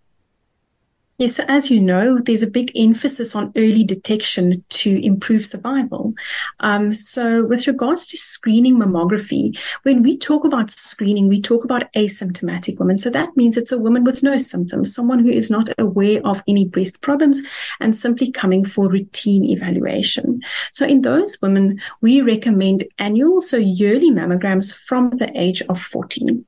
Yes, 1.19 1.37
so 1.37 1.43
as 1.47 1.71
you 1.71 1.81
know, 1.81 2.19
there's 2.19 2.43
a 2.43 2.47
big 2.47 2.71
emphasis 2.75 3.35
on 3.35 3.51
early 3.55 3.83
detection 3.83 4.63
to 4.69 5.03
improve 5.03 5.47
survival. 5.47 6.13
Um, 6.59 6.93
so, 6.93 7.43
with 7.43 7.65
regards 7.65 8.05
to 8.07 8.17
screening 8.17 8.77
mammography, 8.77 9.57
when 9.81 10.03
we 10.03 10.15
talk 10.15 10.45
about 10.45 10.69
screening, 10.69 11.27
we 11.27 11.41
talk 11.41 11.63
about 11.63 11.91
asymptomatic 11.93 12.77
women. 12.77 12.99
So, 12.99 13.09
that 13.09 13.35
means 13.35 13.57
it's 13.57 13.71
a 13.71 13.79
woman 13.79 14.03
with 14.03 14.21
no 14.21 14.37
symptoms, 14.37 14.93
someone 14.93 15.17
who 15.17 15.31
is 15.31 15.49
not 15.49 15.71
aware 15.79 16.21
of 16.23 16.43
any 16.47 16.65
breast 16.65 17.01
problems 17.01 17.41
and 17.79 17.95
simply 17.95 18.31
coming 18.31 18.63
for 18.63 18.87
routine 18.87 19.43
evaluation. 19.43 20.39
So, 20.71 20.85
in 20.85 21.01
those 21.01 21.35
women, 21.41 21.81
we 21.99 22.21
recommend 22.21 22.83
annual, 22.99 23.41
so 23.41 23.57
yearly 23.57 24.11
mammograms 24.11 24.71
from 24.71 25.09
the 25.17 25.31
age 25.35 25.63
of 25.63 25.81
14. 25.81 26.45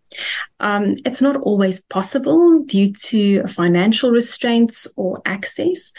Um, 0.59 0.95
it's 1.05 1.21
not 1.21 1.37
always 1.37 1.81
possible 1.81 2.59
due 2.63 2.91
to 2.91 3.43
financial 3.47 4.11
restraints 4.11 4.87
or 4.97 5.21
access. 5.25 5.91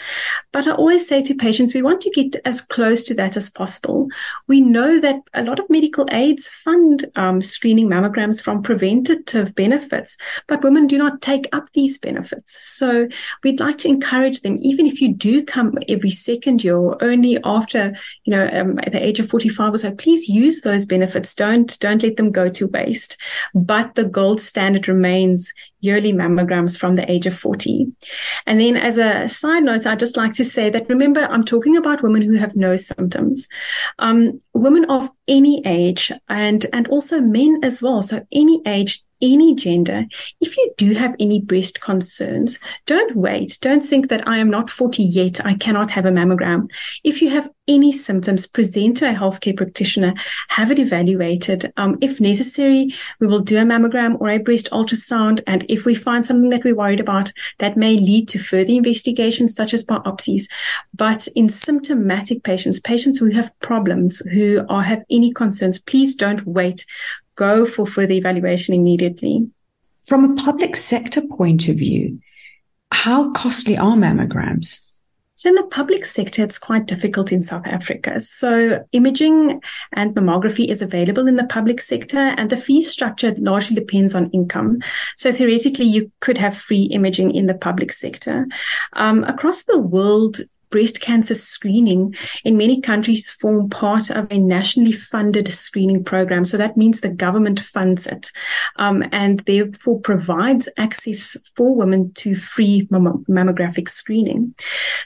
But 0.51 0.67
I 0.67 0.71
always 0.71 1.07
say 1.07 1.23
to 1.23 1.35
patients, 1.35 1.73
we 1.73 1.81
want 1.81 2.01
to 2.01 2.11
get 2.11 2.39
as 2.45 2.61
close 2.61 3.03
to 3.05 3.15
that 3.15 3.35
as 3.35 3.49
possible. 3.49 4.07
We 4.47 4.61
know 4.61 4.99
that 4.99 5.15
a 5.33 5.43
lot 5.43 5.59
of 5.59 5.69
medical 5.69 6.05
aids 6.11 6.47
fund 6.47 7.09
um, 7.15 7.41
screening 7.41 7.87
mammograms 7.87 8.41
from 8.41 8.61
preventative 8.61 9.55
benefits, 9.55 10.17
but 10.47 10.63
women 10.63 10.87
do 10.87 10.97
not 10.97 11.21
take 11.21 11.47
up 11.53 11.71
these 11.73 11.97
benefits. 11.97 12.63
So 12.63 13.07
we'd 13.43 13.59
like 13.59 13.77
to 13.79 13.87
encourage 13.87 14.41
them, 14.41 14.59
even 14.61 14.85
if 14.85 15.01
you 15.01 15.13
do 15.13 15.43
come 15.43 15.77
every 15.89 16.11
second 16.11 16.63
year 16.63 16.77
or 16.77 17.03
only 17.03 17.39
after, 17.43 17.95
you 18.25 18.31
know, 18.31 18.47
um, 18.53 18.79
at 18.79 18.91
the 18.91 19.03
age 19.03 19.19
of 19.19 19.29
45 19.29 19.73
or 19.73 19.77
so, 19.77 19.91
please 19.95 20.29
use 20.29 20.61
those 20.61 20.85
benefits. 20.85 21.33
Don't, 21.33 21.79
don't 21.79 22.03
let 22.03 22.17
them 22.17 22.31
go 22.31 22.49
to 22.49 22.67
waste. 22.67 23.17
But 23.55 23.95
the 23.95 24.00
gold 24.05 24.41
standard 24.41 24.87
remains 24.87 25.53
yearly 25.81 26.13
mammograms 26.13 26.77
from 26.77 26.95
the 26.95 27.09
age 27.11 27.25
of 27.25 27.37
40. 27.37 27.87
And 28.45 28.61
then 28.61 28.77
as 28.77 28.97
a 28.97 29.27
side 29.27 29.63
note, 29.63 29.85
I'd 29.85 29.99
just 29.99 30.15
like 30.17 30.33
to 30.35 30.45
say 30.45 30.69
that 30.69 30.89
remember, 30.89 31.21
I'm 31.21 31.43
talking 31.43 31.75
about 31.75 32.03
women 32.03 32.21
who 32.21 32.35
have 32.35 32.55
no 32.55 32.75
symptoms. 32.75 33.47
Um, 33.99 34.41
women 34.53 34.85
of 34.89 35.09
any 35.27 35.65
age 35.65 36.11
and, 36.29 36.65
and 36.71 36.87
also 36.87 37.19
men 37.19 37.59
as 37.63 37.81
well. 37.81 38.01
So 38.01 38.25
any 38.31 38.61
age, 38.65 39.01
any 39.21 39.55
gender, 39.55 40.05
if 40.39 40.57
you 40.57 40.73
do 40.77 40.93
have 40.93 41.15
any 41.19 41.41
breast 41.41 41.81
concerns, 41.81 42.59
don't 42.85 43.15
wait. 43.15 43.57
Don't 43.61 43.81
think 43.81 44.09
that 44.09 44.27
I 44.27 44.37
am 44.37 44.49
not 44.49 44.69
40 44.69 45.03
yet. 45.03 45.45
I 45.45 45.53
cannot 45.55 45.91
have 45.91 46.05
a 46.05 46.11
mammogram. 46.11 46.71
If 47.03 47.21
you 47.21 47.29
have 47.29 47.49
any 47.67 47.91
symptoms, 47.91 48.47
present 48.47 48.97
to 48.97 49.09
a 49.09 49.13
healthcare 49.13 49.55
practitioner, 49.55 50.13
have 50.49 50.71
it 50.71 50.79
evaluated. 50.79 51.71
Um, 51.77 51.97
if 52.01 52.19
necessary, 52.19 52.93
we 53.19 53.27
will 53.27 53.39
do 53.39 53.57
a 53.57 53.63
mammogram 53.63 54.19
or 54.19 54.29
a 54.29 54.39
breast 54.39 54.69
ultrasound. 54.71 55.41
And 55.47 55.65
if 55.69 55.85
we 55.85 55.95
find 55.95 56.25
something 56.25 56.49
that 56.49 56.63
we're 56.63 56.75
worried 56.75 56.99
about, 56.99 57.31
that 57.59 57.77
may 57.77 57.97
lead 57.97 58.27
to 58.29 58.39
further 58.39 58.71
investigations 58.71 59.55
such 59.55 59.73
as 59.73 59.85
biopsies. 59.85 60.43
But 60.93 61.27
in 61.35 61.49
symptomatic 61.49 62.43
patients, 62.43 62.79
patients 62.79 63.19
who 63.19 63.31
have 63.31 63.57
problems, 63.59 64.19
who 64.31 64.65
are, 64.67 64.83
have 64.83 65.03
any 65.09 65.31
concerns, 65.31 65.79
please 65.79 66.15
don't 66.15 66.45
wait 66.45 66.85
go 67.35 67.65
for 67.65 67.87
further 67.87 68.13
evaluation 68.13 68.73
immediately. 68.73 69.49
From 70.03 70.23
a 70.25 70.35
public 70.35 70.75
sector 70.75 71.21
point 71.21 71.67
of 71.67 71.77
view, 71.77 72.19
how 72.91 73.31
costly 73.31 73.77
are 73.77 73.95
mammograms? 73.95 74.87
So 75.41 75.49
in 75.49 75.55
the 75.55 75.63
public 75.63 76.05
sector, 76.05 76.43
it's 76.43 76.59
quite 76.59 76.85
difficult 76.85 77.31
in 77.31 77.41
South 77.41 77.65
Africa. 77.65 78.19
So 78.19 78.85
imaging 78.91 79.59
and 79.93 80.13
mammography 80.13 80.69
is 80.69 80.83
available 80.83 81.27
in 81.27 81.35
the 81.35 81.45
public 81.45 81.81
sector 81.81 82.19
and 82.19 82.49
the 82.51 82.57
fee 82.57 82.83
structure 82.83 83.33
largely 83.39 83.75
depends 83.75 84.13
on 84.13 84.29
income. 84.31 84.81
So 85.17 85.31
theoretically, 85.31 85.85
you 85.85 86.11
could 86.19 86.37
have 86.37 86.55
free 86.55 86.83
imaging 86.83 87.33
in 87.33 87.47
the 87.47 87.55
public 87.55 87.91
sector. 87.91 88.45
Um, 88.93 89.23
across 89.23 89.63
the 89.63 89.79
world, 89.79 90.41
breast 90.71 91.01
cancer 91.01 91.35
screening 91.35 92.15
in 92.43 92.57
many 92.57 92.81
countries 92.81 93.29
form 93.29 93.69
part 93.69 94.09
of 94.09 94.27
a 94.31 94.39
nationally 94.39 94.91
funded 94.91 95.47
screening 95.53 96.03
program. 96.03 96.45
So 96.45 96.57
that 96.57 96.77
means 96.77 97.01
the 97.01 97.09
government 97.09 97.59
funds 97.59 98.07
it 98.07 98.31
um, 98.77 99.03
and 99.11 99.41
therefore 99.41 99.99
provides 99.99 100.67
access 100.77 101.37
for 101.55 101.75
women 101.75 102.13
to 102.13 102.35
free 102.35 102.87
mamm- 102.91 103.25
mammographic 103.27 103.89
screening. 103.89 104.55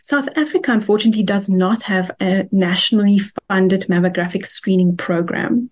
South 0.02 0.30
Africa, 0.36 0.72
unfortunately, 0.72 1.24
does 1.24 1.50
not 1.50 1.84
have 1.84 2.12
a 2.22 2.48
nationally 2.52 3.20
funded 3.50 3.82
mammographic 3.90 4.46
screening 4.46 4.96
program. 4.96 5.70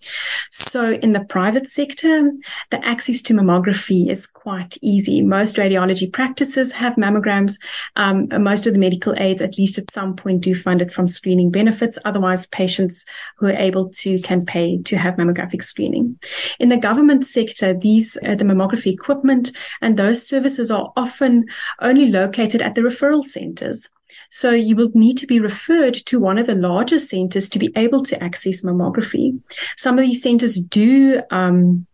So 0.49 0.93
in 0.93 1.13
the 1.13 1.23
private 1.23 1.67
sector, 1.67 2.31
the 2.71 2.85
access 2.85 3.21
to 3.23 3.33
mammography 3.33 4.09
is 4.09 4.25
quite 4.25 4.77
easy. 4.81 5.21
Most 5.21 5.57
radiology 5.57 6.11
practices 6.11 6.71
have 6.73 6.95
mammograms. 6.95 7.59
Um, 7.95 8.27
most 8.43 8.65
of 8.67 8.73
the 8.73 8.79
medical 8.79 9.13
aids, 9.17 9.41
at 9.41 9.57
least 9.57 9.77
at 9.83 9.93
some 9.93 10.15
point, 10.15 10.41
do 10.41 10.55
fund 10.55 10.81
it 10.81 10.91
from 10.91 11.07
screening 11.07 11.51
benefits. 11.51 11.99
Otherwise, 12.05 12.47
patients 12.47 13.05
who 13.37 13.47
are 13.47 13.57
able 13.57 13.89
to 13.89 14.19
can 14.21 14.45
pay 14.45 14.81
to 14.83 14.97
have 14.97 15.15
mammographic 15.15 15.63
screening. 15.63 16.17
In 16.59 16.69
the 16.69 16.77
government 16.77 17.25
sector, 17.25 17.73
these 17.73 18.17
uh, 18.25 18.35
the 18.35 18.45
mammography 18.45 18.91
equipment 18.93 19.51
and 19.81 19.97
those 19.97 20.25
services 20.27 20.71
are 20.71 20.91
often 20.95 21.45
only 21.81 22.07
located 22.07 22.61
at 22.61 22.75
the 22.75 22.81
referral 22.81 23.23
centers. 23.23 23.89
So 24.29 24.51
you 24.51 24.75
will 24.75 24.91
need 24.93 25.17
to 25.17 25.27
be 25.27 25.39
referred 25.39 25.95
to 26.05 26.19
one 26.19 26.37
of 26.37 26.47
the 26.47 26.55
larger 26.55 26.99
centers 26.99 27.49
to 27.49 27.59
be 27.59 27.71
able 27.75 28.03
to 28.03 28.23
access 28.23 28.61
mammography. 28.61 29.39
Some 29.77 29.97
of 29.97 30.05
these 30.05 30.21
centers 30.21 30.55
do 30.55 31.21
um, 31.31 31.87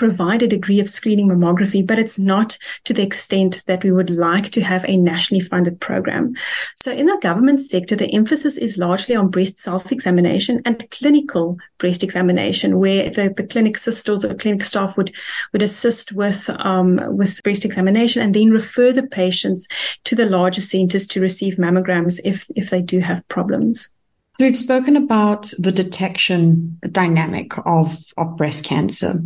provide 0.00 0.42
a 0.42 0.48
degree 0.48 0.80
of 0.80 0.88
screening 0.88 1.28
mammography, 1.28 1.86
but 1.86 1.98
it's 1.98 2.18
not 2.18 2.56
to 2.84 2.94
the 2.94 3.02
extent 3.02 3.62
that 3.66 3.84
we 3.84 3.92
would 3.92 4.08
like 4.08 4.48
to 4.50 4.62
have 4.62 4.82
a 4.88 4.96
nationally 4.96 5.44
funded 5.44 5.78
program. 5.78 6.34
So 6.74 6.90
in 6.90 7.04
the 7.04 7.18
government 7.20 7.60
sector, 7.60 7.96
the 7.96 8.10
emphasis 8.14 8.56
is 8.56 8.78
largely 8.78 9.14
on 9.14 9.28
breast 9.28 9.58
self-examination 9.58 10.62
and 10.64 10.88
clinical 10.90 11.58
breast 11.76 12.02
examination, 12.02 12.78
where 12.78 13.10
the, 13.10 13.34
the 13.36 13.46
clinic 13.46 13.76
sisters 13.76 14.24
or 14.24 14.32
clinic 14.32 14.64
staff 14.64 14.96
would, 14.96 15.14
would 15.52 15.60
assist 15.60 16.12
with, 16.12 16.48
um, 16.48 16.98
with 17.14 17.42
breast 17.42 17.66
examination 17.66 18.22
and 18.22 18.34
then 18.34 18.50
refer 18.50 18.92
the 18.92 19.06
patients 19.06 19.68
to 20.04 20.16
the 20.16 20.24
larger 20.24 20.62
centers 20.62 21.06
to 21.08 21.20
receive 21.20 21.56
mammograms 21.56 22.20
if, 22.24 22.46
if 22.56 22.70
they 22.70 22.80
do 22.80 23.00
have 23.00 23.28
problems. 23.28 23.90
We've 24.38 24.56
spoken 24.56 24.96
about 24.96 25.52
the 25.58 25.72
detection 25.72 26.78
dynamic 26.90 27.52
of, 27.66 27.98
of 28.16 28.38
breast 28.38 28.64
cancer 28.64 29.22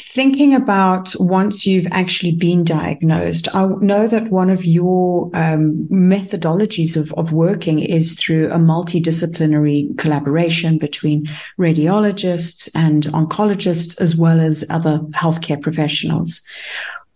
thinking 0.00 0.54
about 0.54 1.14
once 1.18 1.66
you've 1.66 1.86
actually 1.90 2.32
been 2.32 2.64
diagnosed, 2.64 3.54
I 3.54 3.66
know 3.80 4.06
that 4.06 4.30
one 4.30 4.50
of 4.50 4.64
your 4.64 5.30
um, 5.34 5.86
methodologies 5.90 6.96
of, 6.96 7.12
of 7.14 7.32
working 7.32 7.80
is 7.80 8.14
through 8.14 8.50
a 8.50 8.58
multidisciplinary 8.58 9.96
collaboration 9.98 10.78
between 10.78 11.26
radiologists 11.58 12.70
and 12.74 13.04
oncologists, 13.06 14.00
as 14.00 14.16
well 14.16 14.40
as 14.40 14.64
other 14.70 14.98
healthcare 15.10 15.60
professionals. 15.60 16.42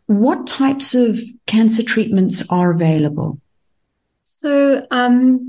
What 0.07 0.47
types 0.47 0.95
of 0.95 1.19
cancer 1.47 1.83
treatments 1.83 2.45
are 2.51 2.73
available? 2.73 3.41
So, 4.23 4.87
um, 4.91 5.49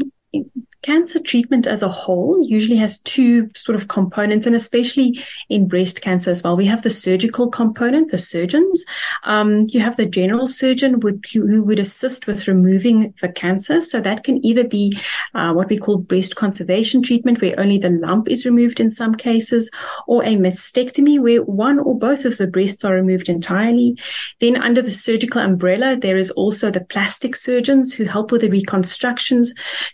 cancer 0.83 1.19
treatment 1.19 1.65
as 1.65 1.81
a 1.81 1.89
whole 1.89 2.45
usually 2.45 2.75
has 2.77 2.99
two 3.01 3.49
sort 3.55 3.75
of 3.75 3.87
components, 3.87 4.45
and 4.45 4.55
especially 4.55 5.19
in 5.49 5.67
breast 5.67 6.01
cancer 6.01 6.29
as 6.29 6.43
well. 6.43 6.55
We 6.55 6.65
have 6.67 6.83
the 6.83 6.89
surgical 6.89 7.49
component, 7.49 8.11
the 8.11 8.17
surgeons. 8.17 8.85
Um, 9.23 9.65
you 9.69 9.79
have 9.79 9.97
the 9.97 10.05
general 10.05 10.45
surgeon 10.45 10.99
would, 10.99 11.23
who 11.33 11.63
would 11.63 11.79
assist 11.79 12.27
with 12.27 12.47
removing 12.47 13.13
the 13.21 13.29
cancer. 13.29 13.81
So 13.81 14.01
that 14.01 14.23
can 14.23 14.45
either 14.45 14.67
be 14.67 14.97
uh, 15.33 15.53
what 15.53 15.69
we 15.69 15.77
call 15.77 15.97
breast 15.97 16.35
conservation 16.35 17.01
treatment, 17.01 17.41
where 17.41 17.59
only 17.59 17.77
the 17.77 17.89
lump 17.89 18.29
is 18.29 18.45
removed 18.45 18.79
in 18.79 18.91
some 18.91 19.15
cases, 19.15 19.71
or 20.05 20.23
a 20.23 20.35
mastectomy, 20.35 21.19
where 21.19 21.43
one 21.43 21.79
or 21.79 21.97
both 21.97 22.25
of 22.25 22.37
the 22.37 22.47
breasts 22.47 22.83
are 22.83 22.93
removed 22.93 23.29
entirely. 23.29 23.97
Then 24.41 24.57
under 24.57 24.81
the 24.81 24.91
surgical 24.91 25.41
umbrella, 25.41 25.95
there 25.95 26.17
is 26.17 26.29
also 26.31 26.69
the 26.69 26.83
plastic 26.83 27.35
surgeons 27.37 27.93
who 27.93 28.03
help 28.03 28.31
with 28.31 28.41
the 28.41 28.49
reconstructions 28.49 29.53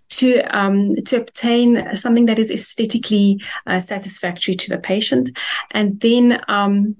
to 0.10 0.42
um, 0.58 0.79
to 1.06 1.22
obtain 1.22 1.96
something 1.96 2.26
that 2.26 2.40
is 2.40 2.52
aesthetically 2.52 3.42
uh, 3.68 3.80
satisfactory 3.80 4.56
to 4.56 4.70
the 4.70 4.78
patient, 4.78 5.30
and 5.72 6.00
then 6.02 6.42
um, 6.48 6.96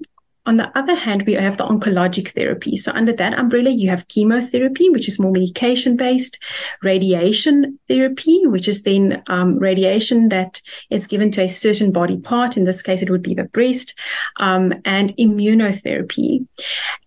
on 0.50 0.56
the 0.56 0.76
other 0.76 0.96
hand, 0.96 1.22
we 1.28 1.34
have 1.34 1.58
the 1.58 1.64
oncologic 1.64 2.30
therapy. 2.30 2.74
So 2.74 2.90
under 2.90 3.12
that 3.12 3.38
umbrella, 3.38 3.70
you 3.70 3.88
have 3.88 4.08
chemotherapy, 4.08 4.90
which 4.90 5.06
is 5.06 5.16
more 5.16 5.30
medication 5.30 5.96
based, 5.96 6.42
radiation 6.82 7.78
therapy, 7.88 8.44
which 8.46 8.66
is 8.66 8.82
then 8.82 9.22
um, 9.28 9.60
radiation 9.60 10.28
that 10.30 10.60
is 10.90 11.06
given 11.06 11.30
to 11.30 11.42
a 11.42 11.48
certain 11.48 11.92
body 11.92 12.16
part. 12.16 12.56
In 12.56 12.64
this 12.64 12.82
case, 12.82 13.00
it 13.00 13.10
would 13.10 13.22
be 13.22 13.32
the 13.32 13.44
breast, 13.44 13.96
um, 14.40 14.74
and 14.84 15.16
immunotherapy. 15.18 16.48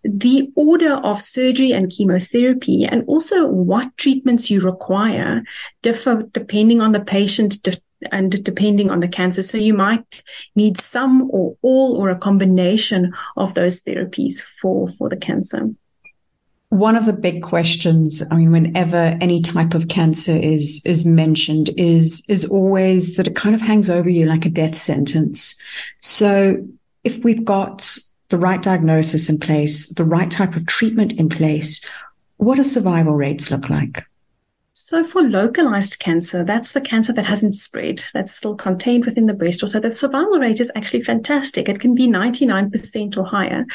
The 0.05 0.49
order 0.55 0.93
of 0.93 1.21
surgery 1.21 1.73
and 1.73 1.91
chemotherapy, 1.91 2.85
and 2.85 3.03
also 3.07 3.45
what 3.45 3.97
treatments 3.97 4.49
you 4.49 4.61
require, 4.61 5.43
differ 5.81 6.23
depending 6.31 6.79
on 6.79 6.93
the 6.93 7.01
patient, 7.01 7.61
and 8.11 8.43
depending 8.43 8.89
on 8.91 8.99
the 8.99 9.07
cancer. 9.07 9.43
So 9.43 9.57
you 9.57 9.73
might 9.73 10.03
need 10.55 10.79
some 10.79 11.29
or 11.31 11.55
all 11.61 11.95
or 11.97 12.09
a 12.09 12.17
combination 12.17 13.13
of 13.37 13.53
those 13.53 13.81
therapies 13.81 14.41
for, 14.41 14.87
for 14.87 15.09
the 15.09 15.17
cancer. 15.17 15.69
One 16.69 16.95
of 16.95 17.05
the 17.05 17.13
big 17.13 17.43
questions, 17.43 18.23
I 18.31 18.35
mean, 18.35 18.51
whenever 18.51 19.17
any 19.21 19.41
type 19.41 19.75
of 19.75 19.89
cancer 19.89 20.35
is 20.35 20.81
is 20.85 21.05
mentioned, 21.05 21.69
is 21.77 22.25
is 22.27 22.45
always 22.45 23.15
that 23.15 23.27
it 23.27 23.35
kind 23.35 23.53
of 23.53 23.61
hangs 23.61 23.91
over 23.91 24.09
you 24.09 24.25
like 24.25 24.45
a 24.47 24.49
death 24.49 24.75
sentence. 24.75 25.55
So 25.99 26.67
if 27.03 27.23
we've 27.23 27.45
got 27.45 27.95
the 28.29 28.39
right 28.39 28.63
diagnosis 28.63 29.29
in 29.29 29.37
place, 29.37 29.87
the 29.93 30.03
right 30.03 30.31
type 30.31 30.55
of 30.55 30.65
treatment 30.65 31.13
in 31.13 31.29
place, 31.29 31.85
what 32.37 32.55
do 32.55 32.63
survival 32.63 33.13
rates 33.13 33.51
look 33.51 33.69
like? 33.69 34.03
So 34.75 35.03
for 35.03 35.21
localized 35.21 35.99
cancer, 35.99 36.43
that's 36.43 36.71
the 36.71 36.81
cancer 36.81 37.13
that 37.13 37.25
hasn't 37.25 37.53
spread, 37.53 38.03
that's 38.11 38.33
still 38.33 38.55
contained 38.55 39.05
within 39.05 39.27
the 39.27 39.33
breast 39.33 39.67
so 39.67 39.79
the 39.79 39.91
survival 39.91 40.39
rate 40.39 40.59
is 40.59 40.71
actually 40.75 41.03
fantastic. 41.03 41.69
It 41.69 41.79
can 41.79 41.93
be 41.93 42.07
99% 42.07 43.17
or 43.17 43.23
higher. 43.23 43.65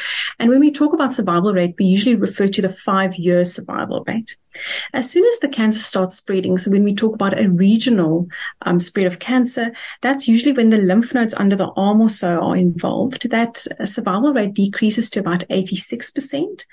And 0.41 0.51
when 0.51 0.59
we 0.59 0.73
talk 0.73 0.93
about 0.93 1.13
survival 1.13 1.55
rate, 1.55 1.77
we 1.79 1.85
usually 1.85 2.17
refer 2.17 2.49
to 2.49 2.63
the 2.63 2.69
five 2.69 3.15
year 3.15 3.45
survival 3.45 4.03
rate. 4.09 4.37
As 4.93 5.11
soon 5.11 5.25
as 5.27 5.39
the 5.39 5.49
cancer 5.49 5.79
starts 5.79 6.17
spreading, 6.17 6.59
so 6.59 6.71
when 6.71 6.85
we 6.85 6.95
talk 6.95 7.15
about 7.15 7.39
a 7.39 7.49
regional 7.49 8.29
um, 8.63 8.81
spread 8.81 9.07
of 9.07 9.19
cancer, 9.19 9.73
that's 10.03 10.27
usually 10.27 10.53
when 10.53 10.71
the 10.71 10.79
lymph 10.79 11.15
nodes 11.15 11.35
under 11.35 11.57
the 11.57 11.71
arm 11.77 12.01
or 12.01 12.09
so 12.09 12.41
are 12.41 12.57
involved. 12.57 13.31
That 13.31 13.65
survival 13.85 14.33
rate 14.33 14.55
decreases 14.55 15.11
to 15.11 15.21
about 15.21 15.45
86%. 15.49 16.65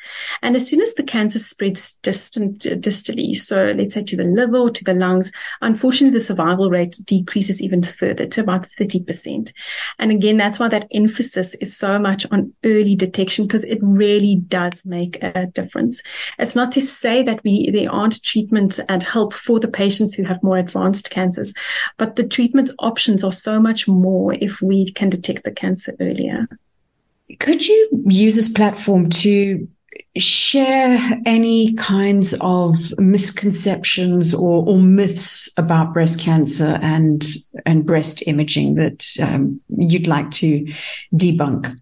And 0.42 0.56
as 0.56 0.68
soon 0.68 0.82
as 0.82 0.94
the 0.94 1.04
cancer 1.04 1.40
spreads 1.40 1.94
distant, 2.02 2.60
distally, 2.60 3.36
so 3.36 3.74
let's 3.78 3.94
say 3.94 4.04
to 4.04 4.15
the 4.16 4.24
liver 4.24 4.58
or 4.58 4.70
to 4.70 4.84
the 4.84 4.94
lungs, 4.94 5.32
unfortunately, 5.62 6.18
the 6.18 6.24
survival 6.24 6.70
rate 6.70 6.98
decreases 7.06 7.62
even 7.62 7.84
further 7.84 8.26
to 8.26 8.42
about 8.42 8.68
30%. 8.80 9.52
And 10.00 10.12
again, 10.12 10.38
that's 10.38 10.60
why 10.60 10.68
that 10.70 10.88
emphasis 10.92 11.56
is 11.56 11.76
so 11.76 12.00
much 12.00 12.26
on 12.32 12.54
early 12.64 12.96
detection 12.96 13.48
because 13.48 13.64
it 13.66 13.80
really 13.82 14.38
does 14.48 14.86
make 14.86 15.22
a 15.22 15.48
difference. 15.48 16.02
It's 16.40 16.56
not 16.56 16.72
to 16.74 16.82
say 16.82 17.24
that 17.24 17.44
we 17.44 17.70
there 17.72 17.92
aren't 17.92 18.24
treatments 18.24 18.80
and 18.90 19.04
help 19.04 19.34
for 19.34 19.60
the 19.60 19.68
patients 19.68 20.14
who 20.14 20.24
have 20.24 20.42
more 20.44 20.58
advanced 20.58 21.10
cancers. 21.10 21.54
But 21.98 22.16
the 22.16 22.28
treatment 22.28 22.72
options 22.80 23.24
are 23.24 23.32
so 23.32 23.60
much 23.60 23.88
more 23.88 24.34
if 24.34 24.62
we 24.62 24.92
can 24.92 25.10
detect 25.10 25.44
the 25.44 25.52
cancer 25.52 25.94
earlier. 26.00 26.48
Could 27.40 27.68
you 27.68 27.90
use 28.06 28.36
this 28.36 28.50
platform 28.50 29.10
to 29.10 29.68
share 30.18 30.98
any 31.26 31.74
kinds 31.74 32.34
of 32.42 32.76
misconceptions 32.98 34.34
or, 34.34 34.66
or 34.68 34.78
myths 34.78 35.50
about 35.58 35.94
breast 35.94 36.20
cancer 36.20 36.80
and 36.82 37.26
and 37.66 37.86
breast 37.86 38.24
imaging 38.28 38.76
that 38.76 39.06
um, 39.22 39.60
you'd 39.70 40.08
like 40.08 40.32
to 40.32 40.66
debunk? 41.14 41.78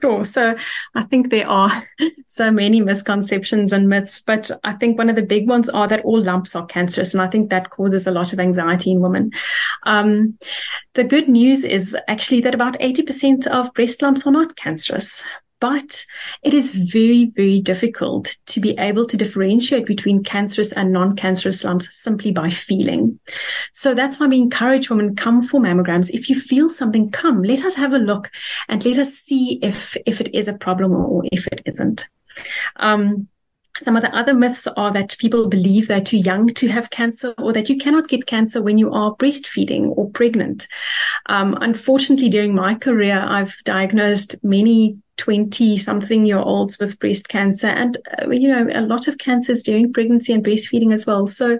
Sure. 0.00 0.24
So 0.24 0.54
I 0.94 1.04
think 1.04 1.30
there 1.30 1.48
are 1.48 1.70
so 2.26 2.50
many 2.50 2.82
misconceptions 2.82 3.72
and 3.72 3.88
myths, 3.88 4.20
but 4.20 4.50
I 4.62 4.74
think 4.74 4.98
one 4.98 5.08
of 5.08 5.16
the 5.16 5.22
big 5.22 5.48
ones 5.48 5.70
are 5.70 5.88
that 5.88 6.04
all 6.04 6.22
lumps 6.22 6.54
are 6.54 6.66
cancerous. 6.66 7.14
And 7.14 7.22
I 7.22 7.28
think 7.28 7.48
that 7.48 7.70
causes 7.70 8.06
a 8.06 8.10
lot 8.10 8.32
of 8.32 8.38
anxiety 8.38 8.92
in 8.92 9.00
women. 9.00 9.32
Um, 9.84 10.38
the 10.94 11.04
good 11.04 11.28
news 11.28 11.64
is 11.64 11.96
actually 12.08 12.42
that 12.42 12.54
about 12.54 12.78
80% 12.78 13.46
of 13.46 13.72
breast 13.72 14.02
lumps 14.02 14.26
are 14.26 14.32
not 14.32 14.56
cancerous 14.56 15.24
but 15.60 16.04
it 16.42 16.52
is 16.52 16.74
very, 16.74 17.26
very 17.26 17.60
difficult 17.60 18.36
to 18.46 18.60
be 18.60 18.76
able 18.78 19.06
to 19.06 19.16
differentiate 19.16 19.86
between 19.86 20.22
cancerous 20.22 20.72
and 20.72 20.92
non-cancerous 20.92 21.64
lumps 21.64 21.88
simply 21.96 22.30
by 22.30 22.50
feeling. 22.50 23.18
So 23.72 23.94
that's 23.94 24.20
why 24.20 24.26
we 24.26 24.38
encourage 24.38 24.90
women 24.90 25.16
come 25.16 25.42
for 25.42 25.60
mammograms. 25.60 26.10
If 26.10 26.28
you 26.28 26.38
feel 26.38 26.68
something, 26.68 27.10
come, 27.10 27.42
let 27.42 27.64
us 27.64 27.74
have 27.74 27.92
a 27.92 27.98
look 27.98 28.30
and 28.68 28.84
let 28.84 28.98
us 28.98 29.14
see 29.14 29.58
if, 29.62 29.96
if 30.04 30.20
it 30.20 30.34
is 30.34 30.48
a 30.48 30.58
problem 30.58 30.92
or 30.92 31.22
if 31.32 31.46
it 31.48 31.62
isn't. 31.64 32.08
Um, 32.76 33.28
some 33.78 33.96
of 33.96 34.02
the 34.02 34.14
other 34.14 34.32
myths 34.32 34.66
are 34.66 34.92
that 34.92 35.16
people 35.18 35.48
believe 35.48 35.86
they're 35.86 36.00
too 36.00 36.18
young 36.18 36.52
to 36.54 36.68
have 36.68 36.90
cancer 36.90 37.34
or 37.38 37.52
that 37.52 37.68
you 37.68 37.76
cannot 37.76 38.08
get 38.08 38.26
cancer 38.26 38.62
when 38.62 38.78
you 38.78 38.90
are 38.92 39.14
breastfeeding 39.16 39.92
or 39.96 40.08
pregnant. 40.10 40.66
Um, 41.26 41.58
unfortunately, 41.60 42.30
during 42.30 42.54
my 42.54 42.74
career, 42.74 43.22
I've 43.26 43.56
diagnosed 43.64 44.36
many 44.42 44.96
20 45.16 45.76
something 45.76 46.26
year 46.26 46.38
olds 46.38 46.78
with 46.78 46.98
breast 46.98 47.28
cancer 47.28 47.66
and 47.66 47.98
uh, 48.18 48.30
you 48.30 48.48
know 48.48 48.68
a 48.72 48.80
lot 48.80 49.08
of 49.08 49.18
cancers 49.18 49.62
during 49.62 49.92
pregnancy 49.92 50.32
and 50.32 50.44
breastfeeding 50.44 50.92
as 50.92 51.06
well. 51.06 51.26
So 51.26 51.58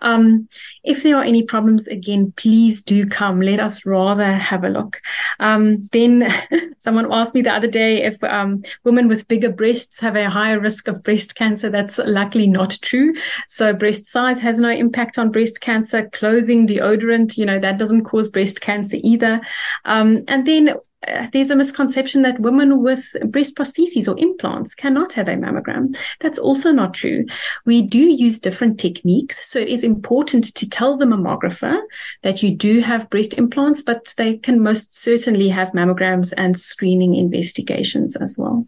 um, 0.00 0.48
if 0.84 1.02
there 1.02 1.16
are 1.16 1.24
any 1.24 1.42
problems 1.42 1.86
again 1.88 2.32
please 2.36 2.82
do 2.82 3.06
come. 3.06 3.40
Let 3.40 3.60
us 3.60 3.86
rather 3.86 4.34
have 4.34 4.64
a 4.64 4.68
look. 4.68 5.00
Um, 5.40 5.82
then 5.92 6.32
someone 6.78 7.12
asked 7.12 7.34
me 7.34 7.42
the 7.42 7.52
other 7.52 7.68
day 7.68 8.02
if 8.04 8.22
um, 8.24 8.62
women 8.84 9.08
with 9.08 9.28
bigger 9.28 9.50
breasts 9.50 10.00
have 10.00 10.16
a 10.16 10.30
higher 10.30 10.60
risk 10.60 10.88
of 10.88 11.02
breast 11.02 11.34
cancer. 11.34 11.70
That's 11.70 11.98
luckily 11.98 12.48
not 12.48 12.78
true. 12.82 13.14
So 13.48 13.72
breast 13.72 14.06
size 14.06 14.38
has 14.40 14.58
no 14.58 14.70
impact 14.70 15.18
on 15.18 15.30
breast 15.30 15.60
cancer. 15.60 16.08
Clothing 16.10 16.66
deodorant 16.66 17.36
you 17.36 17.46
know 17.46 17.58
that 17.58 17.78
doesn't 17.78 18.04
cause 18.04 18.28
breast 18.28 18.60
cancer 18.60 18.98
either. 19.00 19.40
Um, 19.84 20.24
and 20.28 20.46
then 20.46 20.74
uh, 21.06 21.26
there's 21.32 21.50
a 21.50 21.56
misconception 21.56 22.22
that 22.22 22.40
women 22.40 22.82
with 22.82 23.14
breast 23.26 23.54
prostheses 23.54 24.08
or 24.08 24.18
implants 24.18 24.74
cannot 24.74 25.12
have 25.12 25.28
a 25.28 25.34
mammogram. 25.34 25.96
That's 26.20 26.38
also 26.38 26.72
not 26.72 26.94
true. 26.94 27.26
We 27.64 27.82
do 27.82 27.98
use 27.98 28.38
different 28.38 28.80
techniques. 28.80 29.48
So 29.48 29.58
it 29.58 29.68
is 29.68 29.84
important 29.84 30.54
to 30.54 30.68
tell 30.68 30.96
the 30.96 31.04
mammographer 31.04 31.78
that 32.22 32.42
you 32.42 32.54
do 32.54 32.80
have 32.80 33.10
breast 33.10 33.34
implants, 33.34 33.82
but 33.82 34.14
they 34.16 34.38
can 34.38 34.60
most 34.60 34.96
certainly 34.96 35.48
have 35.48 35.72
mammograms 35.72 36.32
and 36.36 36.58
screening 36.58 37.14
investigations 37.14 38.16
as 38.16 38.36
well. 38.38 38.66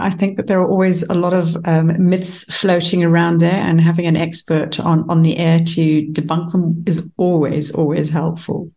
I 0.00 0.10
think 0.10 0.36
that 0.36 0.46
there 0.46 0.60
are 0.60 0.68
always 0.68 1.02
a 1.02 1.14
lot 1.14 1.34
of 1.34 1.56
um, 1.64 2.08
myths 2.08 2.44
floating 2.44 3.02
around 3.02 3.38
there, 3.38 3.50
and 3.50 3.80
having 3.80 4.06
an 4.06 4.16
expert 4.16 4.78
on, 4.78 5.04
on 5.10 5.22
the 5.22 5.36
air 5.36 5.58
to 5.58 6.06
debunk 6.12 6.52
them 6.52 6.84
is 6.86 7.10
always, 7.16 7.72
always 7.72 8.08
helpful. 8.08 8.70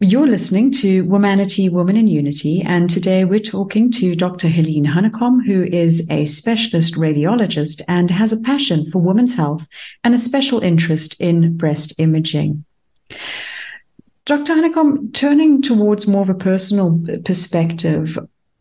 You're 0.00 0.26
listening 0.26 0.72
to 0.72 1.06
Womanity, 1.06 1.70
Woman 1.70 1.96
in 1.96 2.06
Unity, 2.06 2.60
and 2.60 2.90
today 2.90 3.24
we're 3.24 3.40
talking 3.40 3.90
to 3.92 4.14
Dr. 4.14 4.46
Heleen 4.46 4.84
Hanekom, 4.84 5.46
who 5.46 5.64
is 5.64 6.06
a 6.10 6.26
specialist 6.26 6.96
radiologist 6.96 7.80
and 7.88 8.10
has 8.10 8.30
a 8.30 8.40
passion 8.42 8.90
for 8.90 8.98
women's 8.98 9.34
health 9.34 9.66
and 10.04 10.14
a 10.14 10.18
special 10.18 10.62
interest 10.62 11.18
in 11.18 11.56
breast 11.56 11.94
imaging. 11.96 12.62
Dr. 14.26 14.56
Hanekom, 14.56 15.14
turning 15.14 15.62
towards 15.62 16.06
more 16.06 16.20
of 16.20 16.28
a 16.28 16.34
personal 16.34 17.02
perspective, 17.24 18.18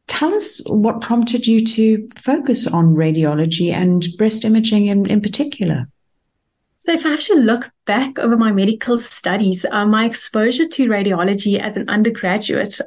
tell 0.07 0.33
us 0.33 0.61
what 0.67 1.01
prompted 1.01 1.45
you 1.45 1.65
to 1.65 2.07
focus 2.15 2.65
on 2.65 2.95
radiology 2.95 3.73
and 3.73 4.07
breast 4.17 4.45
imaging 4.45 4.85
in, 4.85 5.05
in 5.07 5.19
particular. 5.19 5.89
So, 6.77 6.93
if 6.93 7.05
I 7.05 7.09
have 7.09 7.23
to 7.25 7.35
look 7.35 7.71
back 7.85 8.17
over 8.17 8.35
my 8.35 8.51
medical 8.51 8.97
studies, 8.97 9.65
uh, 9.71 9.85
my 9.85 10.05
exposure 10.05 10.65
to 10.65 10.87
radiology 10.87 11.59
as 11.59 11.77
an 11.77 11.87
undergraduate 11.87 12.79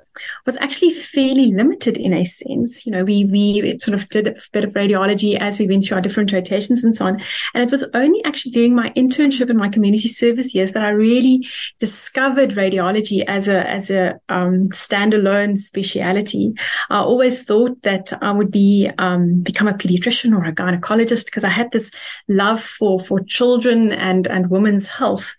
was 0.45 0.57
actually 0.59 0.91
fairly 0.91 1.53
limited 1.53 1.97
in 1.97 2.13
a 2.13 2.25
sense. 2.25 2.85
You 2.85 2.93
know, 2.93 3.05
we 3.05 3.25
we 3.25 3.79
sort 3.79 3.95
of 3.95 4.09
did 4.09 4.27
a 4.27 4.35
bit 4.53 4.65
of 4.65 4.73
radiology 4.73 5.39
as 5.39 5.59
we 5.59 5.69
went 5.69 5.85
through 5.85 5.97
our 5.97 6.01
different 6.01 6.33
rotations 6.33 6.83
and 6.83 6.95
so 6.95 7.07
on. 7.07 7.21
And 7.55 7.63
it 7.63 7.71
was 7.71 7.85
only 7.95 8.25
actually 8.25 8.53
during 8.53 8.75
my 8.75 8.91
internship 8.91 9.51
and 9.51 9.59
my 9.59 9.69
community 9.69 10.09
service 10.09 10.55
years 10.55 10.73
that 10.73 10.85
I 10.85 10.91
really 10.91 11.47
discovered 11.79 12.51
radiology 12.51 13.25
as 13.27 13.47
a 13.47 13.69
as 13.69 13.91
a 13.91 14.19
um, 14.29 14.69
standalone 14.71 15.57
speciality. 15.57 16.53
I 16.91 16.99
always 16.99 17.45
thought 17.45 17.83
that 17.83 18.13
I 18.21 18.33
would 18.33 18.51
be 18.51 18.91
um, 18.99 19.41
become 19.43 19.69
a 19.69 19.75
pediatrician 19.75 20.37
or 20.37 20.45
a 20.45 20.53
gynecologist 20.53 21.27
because 21.27 21.45
I 21.45 21.51
had 21.51 21.71
this 21.71 21.93
love 22.27 22.61
for 22.61 22.99
for 22.99 23.21
children 23.21 23.93
and 23.93 24.27
and 24.27 24.51
women's 24.51 24.88
health. 24.89 25.35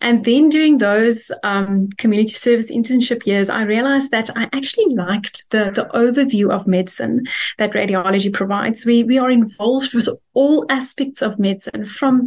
And 0.00 0.24
then 0.24 0.48
during 0.48 0.78
those 0.78 1.30
um, 1.42 1.88
community 1.98 2.32
service 2.32 2.70
internship 2.70 3.26
years, 3.26 3.48
I 3.48 3.62
realized 3.62 4.10
that 4.10 4.30
I 4.36 4.48
actually 4.52 4.94
liked 4.94 5.50
the, 5.50 5.70
the 5.74 5.88
overview 5.94 6.50
of 6.50 6.66
medicine 6.66 7.24
that 7.58 7.72
radiology 7.72 8.32
provides. 8.32 8.84
We, 8.84 9.02
we 9.04 9.18
are 9.18 9.30
involved 9.30 9.94
with 9.94 10.08
all 10.34 10.66
aspects 10.68 11.22
of 11.22 11.38
medicine 11.38 11.84
from 11.84 12.26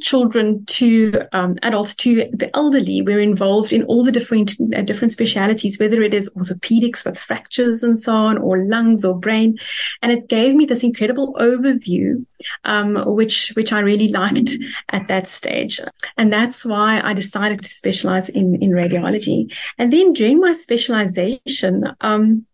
children 0.00 0.64
to 0.66 1.22
um, 1.32 1.56
adults 1.62 1.94
to 1.96 2.28
the 2.32 2.54
elderly. 2.54 3.02
We're 3.02 3.20
involved 3.20 3.72
in 3.72 3.82
all 3.84 4.04
the 4.04 4.12
different 4.12 4.56
uh, 4.74 4.82
different 4.82 5.12
specialities, 5.12 5.78
whether 5.78 6.02
it 6.02 6.14
is 6.14 6.30
orthopedics 6.36 7.04
with 7.04 7.18
fractures 7.18 7.82
and 7.82 7.98
so 7.98 8.14
on, 8.14 8.38
or 8.38 8.64
lungs 8.64 9.04
or 9.04 9.18
brain. 9.18 9.58
And 10.02 10.12
it 10.12 10.28
gave 10.28 10.54
me 10.54 10.66
this 10.66 10.82
incredible 10.82 11.34
overview, 11.34 12.24
um, 12.64 12.96
which 13.14 13.52
which 13.56 13.72
I 13.72 13.80
really 13.80 14.08
liked 14.08 14.50
at 14.90 15.08
that 15.08 15.26
stage. 15.26 15.80
And 16.16 16.32
that's 16.32 16.64
why 16.64 17.00
I 17.02 17.12
decided 17.12 17.62
to 17.62 17.68
specialize 17.68 18.28
in 18.28 18.56
in 18.62 18.70
radiology. 18.70 19.52
And 19.78 19.92
then 19.92 20.12
during 20.12 20.40
my 20.40 20.52
specialization, 20.52 21.84
um, 22.00 22.46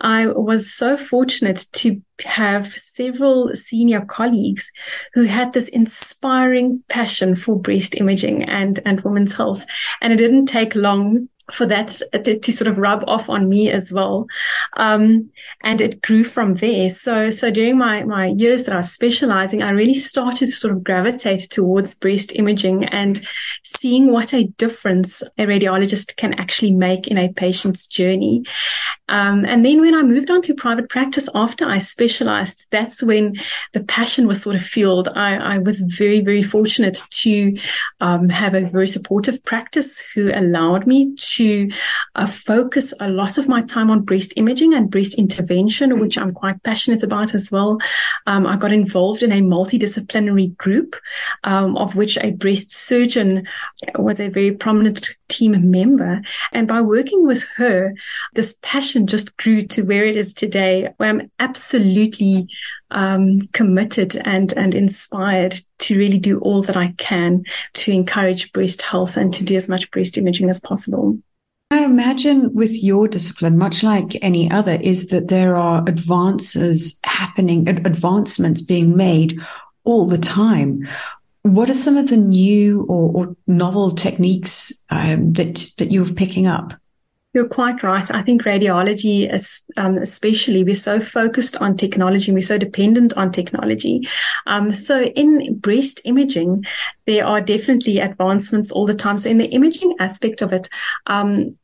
I 0.00 0.26
was 0.26 0.72
so 0.72 0.96
fortunate 0.96 1.66
to 1.72 2.00
have 2.24 2.66
several 2.66 3.54
senior 3.54 4.02
colleagues 4.02 4.70
who 5.14 5.24
had 5.24 5.52
this 5.52 5.68
inspiring 5.68 6.82
passion 6.88 7.34
for 7.34 7.58
breast 7.58 7.96
imaging 7.96 8.44
and, 8.44 8.80
and 8.84 9.00
women's 9.00 9.34
health. 9.34 9.66
And 10.00 10.12
it 10.12 10.16
didn't 10.16 10.46
take 10.46 10.74
long 10.74 11.28
for 11.52 11.66
that 11.66 11.88
to, 12.12 12.38
to, 12.38 12.52
sort 12.52 12.68
of 12.68 12.78
rub 12.78 13.04
off 13.06 13.28
on 13.28 13.48
me 13.48 13.70
as 13.70 13.92
well. 13.92 14.26
Um, 14.76 15.30
and 15.62 15.80
it 15.80 16.00
grew 16.02 16.24
from 16.24 16.54
there. 16.54 16.88
So, 16.90 17.30
so 17.30 17.50
during 17.50 17.76
my, 17.76 18.02
my 18.04 18.26
years 18.26 18.64
that 18.64 18.74
I 18.74 18.78
was 18.78 18.92
specializing, 18.92 19.62
I 19.62 19.70
really 19.70 19.94
started 19.94 20.46
to 20.46 20.52
sort 20.52 20.72
of 20.72 20.82
gravitate 20.82 21.50
towards 21.50 21.94
breast 21.94 22.34
imaging 22.34 22.84
and 22.86 23.26
seeing 23.62 24.10
what 24.10 24.32
a 24.32 24.44
difference 24.58 25.22
a 25.38 25.46
radiologist 25.46 26.16
can 26.16 26.34
actually 26.34 26.72
make 26.72 27.08
in 27.08 27.18
a 27.18 27.32
patient's 27.32 27.86
journey. 27.86 28.44
Um, 29.08 29.44
and 29.44 29.64
then 29.64 29.80
when 29.80 29.94
I 29.94 30.02
moved 30.02 30.30
on 30.30 30.40
to 30.42 30.54
private 30.54 30.88
practice 30.88 31.28
after 31.34 31.66
I 31.66 31.78
specialized, 31.78 32.66
that's 32.70 33.02
when 33.02 33.34
the 33.72 33.84
passion 33.84 34.26
was 34.26 34.40
sort 34.40 34.56
of 34.56 34.62
fueled. 34.62 35.08
I, 35.08 35.36
I 35.36 35.58
was 35.58 35.80
very, 35.80 36.20
very 36.20 36.42
fortunate 36.42 37.02
to 37.10 37.56
um, 38.00 38.28
have 38.30 38.54
a 38.54 38.62
very 38.62 38.88
supportive 38.88 39.42
practice 39.44 40.00
who 40.14 40.30
allowed 40.32 40.86
me 40.86 41.14
to 41.16 41.33
uh, 41.40 42.26
focus 42.26 42.92
a 43.00 43.08
lot 43.08 43.38
of 43.38 43.48
my 43.48 43.62
time 43.62 43.90
on 43.90 44.02
breast 44.02 44.32
imaging 44.36 44.74
and 44.74 44.90
breast 44.90 45.14
intervention, 45.14 46.00
which 46.00 46.18
I'm 46.18 46.32
quite 46.32 46.62
passionate 46.62 47.02
about 47.02 47.34
as 47.34 47.50
well. 47.50 47.78
Um, 48.26 48.46
I 48.46 48.56
got 48.56 48.72
involved 48.72 49.22
in 49.22 49.32
a 49.32 49.40
multidisciplinary 49.40 50.56
group, 50.56 50.96
um, 51.44 51.76
of 51.76 51.96
which 51.96 52.18
a 52.18 52.32
breast 52.32 52.72
surgeon 52.72 53.46
was 53.98 54.20
a 54.20 54.28
very 54.28 54.52
prominent 54.52 55.16
team 55.34 55.70
member. 55.70 56.22
And 56.52 56.68
by 56.68 56.80
working 56.80 57.26
with 57.26 57.44
her, 57.56 57.94
this 58.34 58.56
passion 58.62 59.06
just 59.06 59.36
grew 59.36 59.66
to 59.68 59.82
where 59.82 60.04
it 60.04 60.16
is 60.16 60.34
today, 60.34 60.92
where 60.96 61.10
I'm 61.10 61.30
absolutely 61.38 62.48
um, 62.90 63.40
committed 63.52 64.16
and 64.24 64.52
and 64.52 64.74
inspired 64.74 65.56
to 65.80 65.98
really 65.98 66.18
do 66.18 66.38
all 66.40 66.62
that 66.62 66.76
I 66.76 66.92
can 66.98 67.44
to 67.74 67.92
encourage 67.92 68.52
breast 68.52 68.82
health 68.82 69.16
and 69.16 69.34
to 69.34 69.44
do 69.44 69.56
as 69.56 69.68
much 69.68 69.90
breast 69.90 70.16
imaging 70.16 70.48
as 70.48 70.60
possible. 70.60 71.18
I 71.70 71.82
imagine 71.84 72.54
with 72.54 72.70
your 72.70 73.08
discipline, 73.08 73.58
much 73.58 73.82
like 73.82 74.16
any 74.22 74.48
other, 74.50 74.74
is 74.74 75.08
that 75.08 75.28
there 75.28 75.56
are 75.56 75.82
advances 75.88 77.00
happening, 77.04 77.68
advancements 77.68 78.62
being 78.62 78.96
made 78.96 79.40
all 79.82 80.06
the 80.06 80.18
time. 80.18 80.86
What 81.44 81.68
are 81.68 81.74
some 81.74 81.98
of 81.98 82.08
the 82.08 82.16
new 82.16 82.86
or, 82.88 83.12
or 83.26 83.36
novel 83.46 83.90
techniques 83.90 84.84
um, 84.88 85.34
that 85.34 85.68
that 85.76 85.92
you're 85.92 86.06
picking 86.06 86.46
up? 86.46 86.72
You're 87.34 87.48
quite 87.48 87.82
right. 87.82 88.10
I 88.10 88.22
think 88.22 88.44
radiology, 88.44 89.28
um, 89.76 89.98
especially, 89.98 90.64
we're 90.64 90.74
so 90.74 91.00
focused 91.00 91.56
on 91.58 91.76
technology 91.76 92.30
and 92.30 92.34
we're 92.34 92.42
so 92.42 92.56
dependent 92.56 93.12
on 93.14 93.30
technology. 93.30 94.08
Um, 94.46 94.72
so 94.72 95.02
in 95.02 95.58
breast 95.58 96.00
imaging, 96.04 96.64
there 97.06 97.26
are 97.26 97.40
definitely 97.42 97.98
advancements 97.98 98.70
all 98.70 98.86
the 98.86 98.94
time. 98.94 99.18
So 99.18 99.28
in 99.28 99.38
the 99.38 99.50
imaging 99.50 99.96
aspect 99.98 100.42
of 100.42 100.52
it, 100.52 100.68
um, 101.08 101.58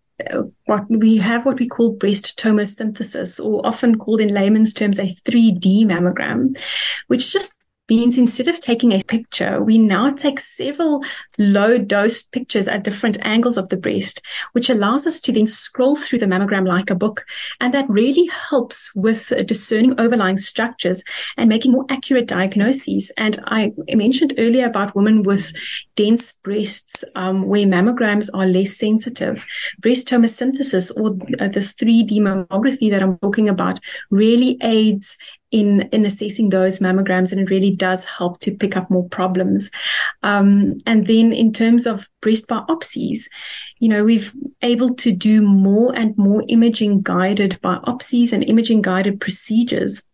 what 0.67 0.91
we 0.91 1.17
have 1.17 1.47
what 1.47 1.59
we 1.59 1.69
call 1.69 1.93
breast 1.93 2.39
tomosynthesis, 2.39 3.43
or 3.43 3.67
often 3.67 3.97
called 3.97 4.21
in 4.21 4.35
layman's 4.35 4.75
terms 4.75 4.99
a 4.99 5.15
3D 5.25 5.85
mammogram, 5.85 6.59
which 7.07 7.33
just 7.33 7.55
means 7.91 8.17
instead 8.17 8.49
of 8.49 8.61
taking 8.61 8.93
a 8.93 9.03
picture, 9.03 9.63
we 9.63 9.77
now 9.77 10.11
take 10.11 10.41
several 10.41 11.05
low 11.37 11.77
dose 11.77 12.23
pictures 12.23 12.69
at 12.69 12.85
different 12.85 13.19
angles 13.23 13.59
of 13.59 13.69
the 13.69 13.77
breast, 13.77 14.23
which 14.53 14.71
allows 14.71 15.07
us 15.07 15.21
to 15.21 15.33
then 15.33 15.47
scroll 15.47 15.97
through 15.97 16.21
the 16.21 16.27
mammogram 16.27 16.67
like 16.67 16.89
a 16.89 16.95
book. 16.95 17.27
And 17.61 17.75
that 17.75 17.91
really 17.91 18.27
helps 18.27 18.95
with 18.95 19.33
discerning 19.47 20.01
overlying 20.01 20.39
structures 20.39 21.03
and 21.37 21.49
making 21.49 21.73
more 21.73 21.85
accurate 21.91 22.29
diagnoses. 22.29 23.13
And 23.17 23.43
I 23.47 23.73
mentioned 23.93 24.35
earlier 24.39 24.67
about 24.67 24.95
women 24.95 25.25
with 25.25 25.53
dense 25.97 26.33
breasts 26.33 27.05
um, 27.17 27.47
where 27.49 27.67
mammograms 27.67 28.31
are 28.33 28.47
less 28.47 28.77
sensitive. 28.77 29.47
Breast 29.81 30.07
tomosynthesis 30.07 30.97
or 30.97 31.15
this 31.49 31.75
3D 31.75 32.21
mammography 32.21 32.91
that 32.91 33.03
I'm 33.03 33.19
talking 33.19 33.49
about 33.49 33.81
really 34.11 34.57
aids 34.63 35.17
in, 35.51 35.83
in 35.93 36.05
assessing 36.05 36.51
those 36.51 36.79
mammograms 36.79 37.33
and 37.33 37.41
it 37.41 37.51
really 37.51 37.75
does 37.75 38.05
help 38.05 38.39
to 38.41 38.53
pick 38.53 38.77
up 38.77 38.91
more 38.91 39.09
problems. 39.09 39.71
Um, 40.23 40.79
and 40.87 41.07
then 41.07 41.33
in 41.33 41.53
terms 41.53 41.87
of 41.87 42.09
breast 42.21 42.47
biopsies, 42.47 43.29
you 43.79 43.89
know, 43.89 44.05
we've 44.05 44.33
able 44.63 44.95
to 44.95 45.13
do 45.13 45.43
more 45.43 45.95
and 45.97 46.17
more 46.17 46.45
imaging 46.49 47.03
guided 47.03 47.59
biopsies 47.63 48.33
and 48.33 48.45
imaging 48.45 48.83
guided 48.83 49.21
procedures 49.21 50.07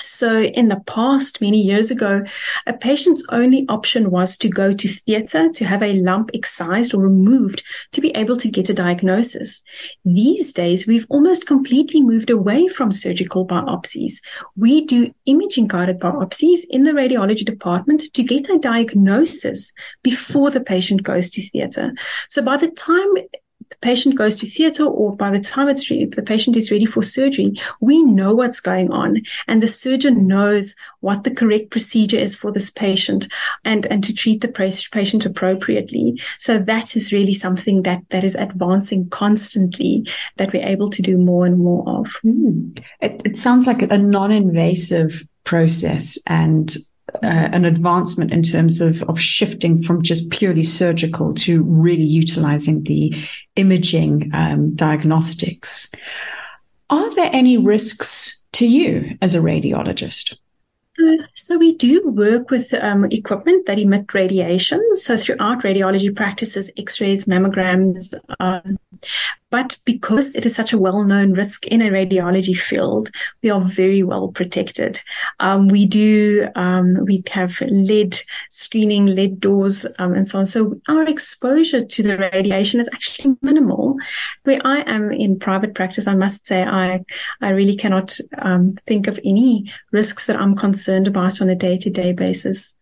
so 0.00 0.40
in 0.40 0.68
the 0.68 0.80
past, 0.86 1.40
many 1.40 1.60
years 1.60 1.90
ago, 1.90 2.22
a 2.66 2.72
patient's 2.72 3.24
only 3.30 3.66
option 3.68 4.10
was 4.10 4.36
to 4.38 4.48
go 4.48 4.72
to 4.72 4.88
theatre 4.88 5.48
to 5.50 5.64
have 5.64 5.82
a 5.82 5.94
lump 5.94 6.30
excised 6.34 6.94
or 6.94 7.02
removed 7.02 7.62
to 7.92 8.00
be 8.00 8.10
able 8.16 8.36
to 8.38 8.50
get 8.50 8.68
a 8.68 8.74
diagnosis. 8.74 9.62
These 10.04 10.52
days, 10.52 10.86
we've 10.86 11.06
almost 11.10 11.46
completely 11.46 12.00
moved 12.00 12.30
away 12.30 12.68
from 12.68 12.92
surgical 12.92 13.46
biopsies. 13.46 14.20
We 14.56 14.84
do 14.84 15.12
imaging 15.26 15.68
guided 15.68 16.00
biopsies 16.00 16.60
in 16.70 16.84
the 16.84 16.92
radiology 16.92 17.44
department 17.44 18.12
to 18.12 18.22
get 18.22 18.48
a 18.48 18.58
diagnosis 18.58 19.72
before 20.02 20.50
the 20.50 20.60
patient 20.60 21.02
goes 21.02 21.30
to 21.30 21.42
theatre. 21.42 21.92
So 22.28 22.42
by 22.42 22.56
the 22.56 22.70
time 22.70 23.08
the 23.70 23.76
patient 23.82 24.16
goes 24.16 24.36
to 24.36 24.46
theatre 24.46 24.84
or 24.84 25.16
by 25.16 25.30
the 25.30 25.40
time 25.40 25.68
it's 25.68 25.90
ready, 25.90 26.04
the 26.04 26.22
patient 26.22 26.56
is 26.56 26.70
ready 26.70 26.86
for 26.86 27.02
surgery, 27.02 27.54
we 27.80 28.02
know 28.02 28.34
what's 28.34 28.60
going 28.60 28.90
on 28.90 29.22
and 29.48 29.62
the 29.62 29.68
surgeon 29.68 30.26
knows 30.26 30.74
what 31.00 31.24
the 31.24 31.30
correct 31.30 31.70
procedure 31.70 32.18
is 32.18 32.34
for 32.34 32.52
this 32.52 32.70
patient 32.70 33.28
and, 33.64 33.86
and 33.86 34.04
to 34.04 34.14
treat 34.14 34.40
the 34.40 34.48
patient 34.48 35.24
appropriately. 35.24 36.20
So 36.38 36.58
that 36.58 36.96
is 36.96 37.12
really 37.12 37.34
something 37.34 37.82
that, 37.82 38.02
that 38.10 38.24
is 38.24 38.34
advancing 38.34 39.08
constantly 39.08 40.06
that 40.36 40.52
we're 40.52 40.66
able 40.66 40.90
to 40.90 41.02
do 41.02 41.16
more 41.16 41.46
and 41.46 41.58
more 41.58 41.88
of. 41.88 42.06
Mm. 42.24 42.82
It, 43.00 43.22
it 43.24 43.36
sounds 43.36 43.66
like 43.66 43.82
a 43.82 43.98
non-invasive 43.98 45.24
process 45.44 46.18
and 46.26 46.76
uh, 47.14 47.48
an 47.52 47.64
advancement 47.64 48.32
in 48.32 48.42
terms 48.42 48.80
of, 48.80 49.02
of 49.04 49.20
shifting 49.20 49.82
from 49.82 50.02
just 50.02 50.30
purely 50.30 50.62
surgical 50.62 51.34
to 51.34 51.62
really 51.62 52.04
utilizing 52.04 52.82
the 52.84 53.14
imaging 53.56 54.30
um, 54.34 54.74
diagnostics. 54.74 55.90
Are 56.88 57.14
there 57.14 57.30
any 57.32 57.56
risks 57.56 58.42
to 58.52 58.66
you 58.66 59.16
as 59.22 59.34
a 59.34 59.38
radiologist? 59.38 60.36
Uh, 61.00 61.24
so 61.34 61.56
we 61.56 61.74
do 61.76 62.08
work 62.08 62.50
with 62.50 62.74
um, 62.74 63.04
equipment 63.06 63.66
that 63.66 63.78
emit 63.78 64.12
radiation. 64.12 64.82
So 64.96 65.16
throughout 65.16 65.62
radiology 65.62 66.14
practices, 66.14 66.70
X-rays, 66.76 67.24
mammograms, 67.24 68.12
um, 68.38 68.78
but 69.50 69.76
because 69.84 70.34
it 70.34 70.46
is 70.46 70.54
such 70.54 70.72
a 70.72 70.78
well-known 70.78 71.32
risk 71.32 71.66
in 71.66 71.82
a 71.82 71.90
radiology 71.90 72.56
field, 72.56 73.10
we 73.42 73.50
are 73.50 73.60
very 73.60 74.02
well 74.02 74.28
protected. 74.28 75.02
Um, 75.40 75.68
we 75.68 75.86
do, 75.86 76.48
um, 76.54 77.04
we 77.04 77.22
have 77.30 77.60
lead 77.62 78.18
screening, 78.48 79.06
lead 79.06 79.40
doors, 79.40 79.86
um, 79.98 80.14
and 80.14 80.26
so 80.26 80.38
on. 80.38 80.46
So 80.46 80.80
our 80.88 81.04
exposure 81.08 81.84
to 81.84 82.02
the 82.02 82.16
radiation 82.16 82.80
is 82.80 82.88
actually 82.92 83.36
minimal. 83.42 83.96
Where 84.44 84.60
I 84.64 84.80
am 84.82 85.10
in 85.10 85.38
private 85.38 85.74
practice, 85.74 86.06
I 86.06 86.14
must 86.14 86.46
say, 86.46 86.62
I, 86.62 87.00
I 87.40 87.50
really 87.50 87.76
cannot 87.76 88.16
um, 88.38 88.76
think 88.86 89.06
of 89.06 89.18
any 89.24 89.70
risks 89.92 90.26
that 90.26 90.40
I'm 90.40 90.54
concerned 90.54 91.08
about 91.08 91.40
on 91.40 91.48
a 91.48 91.56
day-to-day 91.56 92.12
basis. 92.12 92.76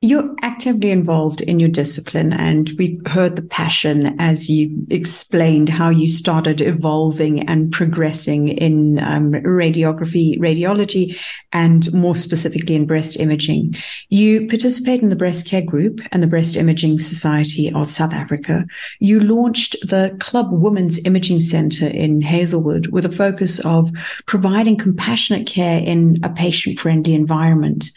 You're 0.00 0.32
actively 0.42 0.92
involved 0.92 1.40
in 1.40 1.58
your 1.58 1.68
discipline, 1.68 2.32
and 2.32 2.70
we 2.78 3.00
heard 3.06 3.34
the 3.34 3.42
passion 3.42 4.14
as 4.20 4.48
you 4.48 4.86
explained 4.90 5.68
how 5.68 5.90
you 5.90 6.06
started 6.06 6.60
evolving 6.60 7.48
and 7.48 7.72
progressing 7.72 8.46
in 8.46 9.00
um, 9.00 9.32
radiography, 9.32 10.38
radiology, 10.38 11.18
and 11.52 11.92
more 11.92 12.14
specifically 12.14 12.76
in 12.76 12.86
breast 12.86 13.18
imaging. 13.18 13.74
You 14.08 14.46
participate 14.46 15.02
in 15.02 15.08
the 15.08 15.16
Breast 15.16 15.48
Care 15.48 15.62
Group 15.62 16.00
and 16.12 16.22
the 16.22 16.28
Breast 16.28 16.56
Imaging 16.56 17.00
Society 17.00 17.72
of 17.72 17.90
South 17.90 18.12
Africa. 18.12 18.66
You 19.00 19.18
launched 19.18 19.74
the 19.82 20.16
Club 20.20 20.52
Women's 20.52 21.04
Imaging 21.06 21.40
Center 21.40 21.88
in 21.88 22.22
Hazelwood 22.22 22.86
with 22.92 23.04
a 23.04 23.10
focus 23.10 23.58
of 23.64 23.90
providing 24.26 24.76
compassionate 24.76 25.48
care 25.48 25.80
in 25.80 26.18
a 26.22 26.28
patient 26.28 26.78
friendly 26.78 27.14
environment. 27.14 27.90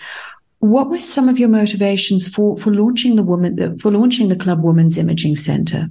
What 0.62 0.92
were 0.92 1.02
some 1.02 1.28
of 1.28 1.40
your 1.40 1.50
motivations 1.50 2.28
for, 2.28 2.56
for 2.56 2.72
launching 2.72 3.16
the 3.16 3.24
woman 3.24 3.80
for 3.80 3.92
launching 3.92 4.30
the 4.30 4.36
Club 4.36 4.64
Women's 4.64 5.00
Imaging 5.00 5.36
Center? 5.36 5.90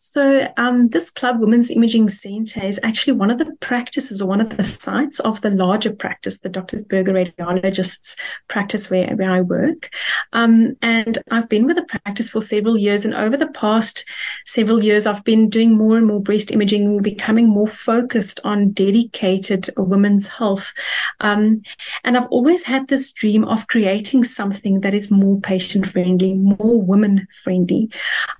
So, 0.00 0.46
um, 0.56 0.90
this 0.90 1.10
Club 1.10 1.40
Women's 1.40 1.72
Imaging 1.72 2.08
Center 2.08 2.64
is 2.64 2.78
actually 2.84 3.14
one 3.14 3.32
of 3.32 3.38
the 3.38 3.52
practices 3.58 4.22
or 4.22 4.28
one 4.28 4.40
of 4.40 4.56
the 4.56 4.62
sites 4.62 5.18
of 5.18 5.40
the 5.40 5.50
larger 5.50 5.92
practice, 5.92 6.38
the 6.38 6.48
Doctors 6.48 6.84
Burger 6.84 7.12
Radiologists 7.12 8.14
practice 8.46 8.90
where, 8.90 9.08
where 9.16 9.32
I 9.32 9.40
work. 9.40 9.90
Um, 10.32 10.76
and 10.82 11.18
I've 11.32 11.48
been 11.48 11.66
with 11.66 11.74
the 11.74 11.82
practice 11.82 12.30
for 12.30 12.40
several 12.40 12.78
years. 12.78 13.04
And 13.04 13.12
over 13.12 13.36
the 13.36 13.48
past 13.48 14.04
several 14.46 14.84
years, 14.84 15.04
I've 15.04 15.24
been 15.24 15.48
doing 15.48 15.76
more 15.76 15.96
and 15.96 16.06
more 16.06 16.22
breast 16.22 16.52
imaging, 16.52 17.02
becoming 17.02 17.48
more 17.48 17.66
focused 17.66 18.38
on 18.44 18.70
dedicated 18.70 19.68
women's 19.76 20.28
health. 20.28 20.72
Um, 21.18 21.62
and 22.04 22.16
I've 22.16 22.28
always 22.28 22.62
had 22.62 22.86
this 22.86 23.10
dream 23.10 23.44
of 23.46 23.66
creating 23.66 24.22
something 24.22 24.80
that 24.82 24.94
is 24.94 25.10
more 25.10 25.40
patient 25.40 25.88
friendly, 25.88 26.34
more 26.34 26.80
women 26.80 27.26
friendly. 27.42 27.90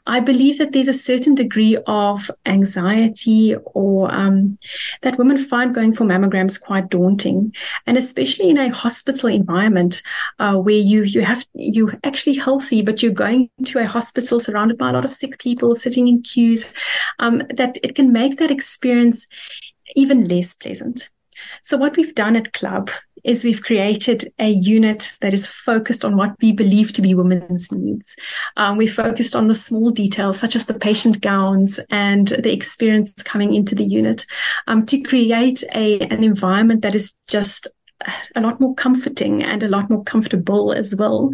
I 0.07 0.21
believe 0.21 0.59
that 0.59 0.71
there's 0.71 0.87
a 0.87 0.93
certain 0.93 1.35
degree 1.35 1.48
degree 1.49 1.79
of 1.87 2.31
anxiety 2.47 3.57
or 3.75 4.15
um, 4.15 4.59
that 5.03 5.19
women 5.19 5.39
find 5.39 5.75
going 5.75 5.93
for 5.93 6.05
mammograms 6.05 6.61
quite 6.61 6.89
daunting, 6.91 7.53
and 7.87 7.97
especially 7.97 8.51
in 8.51 8.59
a 8.59 8.75
hospital 8.75 9.29
environment 9.29 10.03
uh, 10.39 10.57
where 10.57 10.83
you 10.93 11.03
you 11.03 11.23
have 11.23 11.47
you 11.55 11.91
actually 12.05 12.35
healthy, 12.35 12.83
but 12.83 13.03
you're 13.03 13.25
going 13.27 13.51
to 13.65 13.79
a 13.79 13.87
hospital 13.87 14.39
surrounded 14.39 14.79
by 14.79 14.91
a 14.91 14.93
lot 14.93 15.05
of 15.05 15.13
sick 15.13 15.39
people 15.39 15.75
sitting 15.75 16.09
in 16.09 16.23
queues, 16.23 16.73
um, 17.19 17.43
that 17.51 17.79
it 17.83 17.95
can 17.95 18.13
make 18.13 18.39
that 18.39 18.51
experience 18.51 19.27
even 19.97 20.29
less 20.29 20.55
pleasant. 20.55 21.09
So 21.63 21.77
what 21.77 21.97
we've 21.97 22.15
done 22.15 22.37
at 22.37 22.53
Club 22.53 22.91
is 23.25 23.45
we've 23.45 23.63
created 23.63 24.33
a 24.39 24.49
unit 24.49 25.13
that 25.21 25.35
is 25.35 25.47
focused 25.47 26.05
on 26.05 26.17
what 26.17 26.35
we 26.41 26.53
believe 26.53 26.93
to 26.95 27.03
be 27.03 27.15
women's 27.15 27.71
needs. 27.73 28.17
Um, 28.57 28.77
we 28.77 28.87
focused 28.87 29.35
on 29.35 29.49
the 29.49 29.55
small 29.55 29.91
details, 29.91 30.39
such 30.39 30.57
as 30.57 30.67
the 30.67 30.79
patient 30.79 31.21
gowns 31.21 31.81
and 31.91 32.29
the 32.29 32.53
experience 32.53 33.13
coming 33.23 33.55
into 33.55 33.75
the 33.75 33.85
unit, 33.85 34.25
um, 34.67 34.87
to 34.87 35.01
create 35.01 35.65
a 35.75 36.01
an 36.01 36.25
environment 36.25 36.83
that 36.83 36.95
is 36.95 37.13
just 37.29 37.69
a 38.37 38.41
lot 38.41 38.61
more 38.61 38.75
comforting 38.75 39.43
and 39.43 39.63
a 39.63 39.69
lot 39.69 39.91
more 39.91 40.05
comfortable 40.05 40.73
as 40.73 40.95
well. 40.95 41.33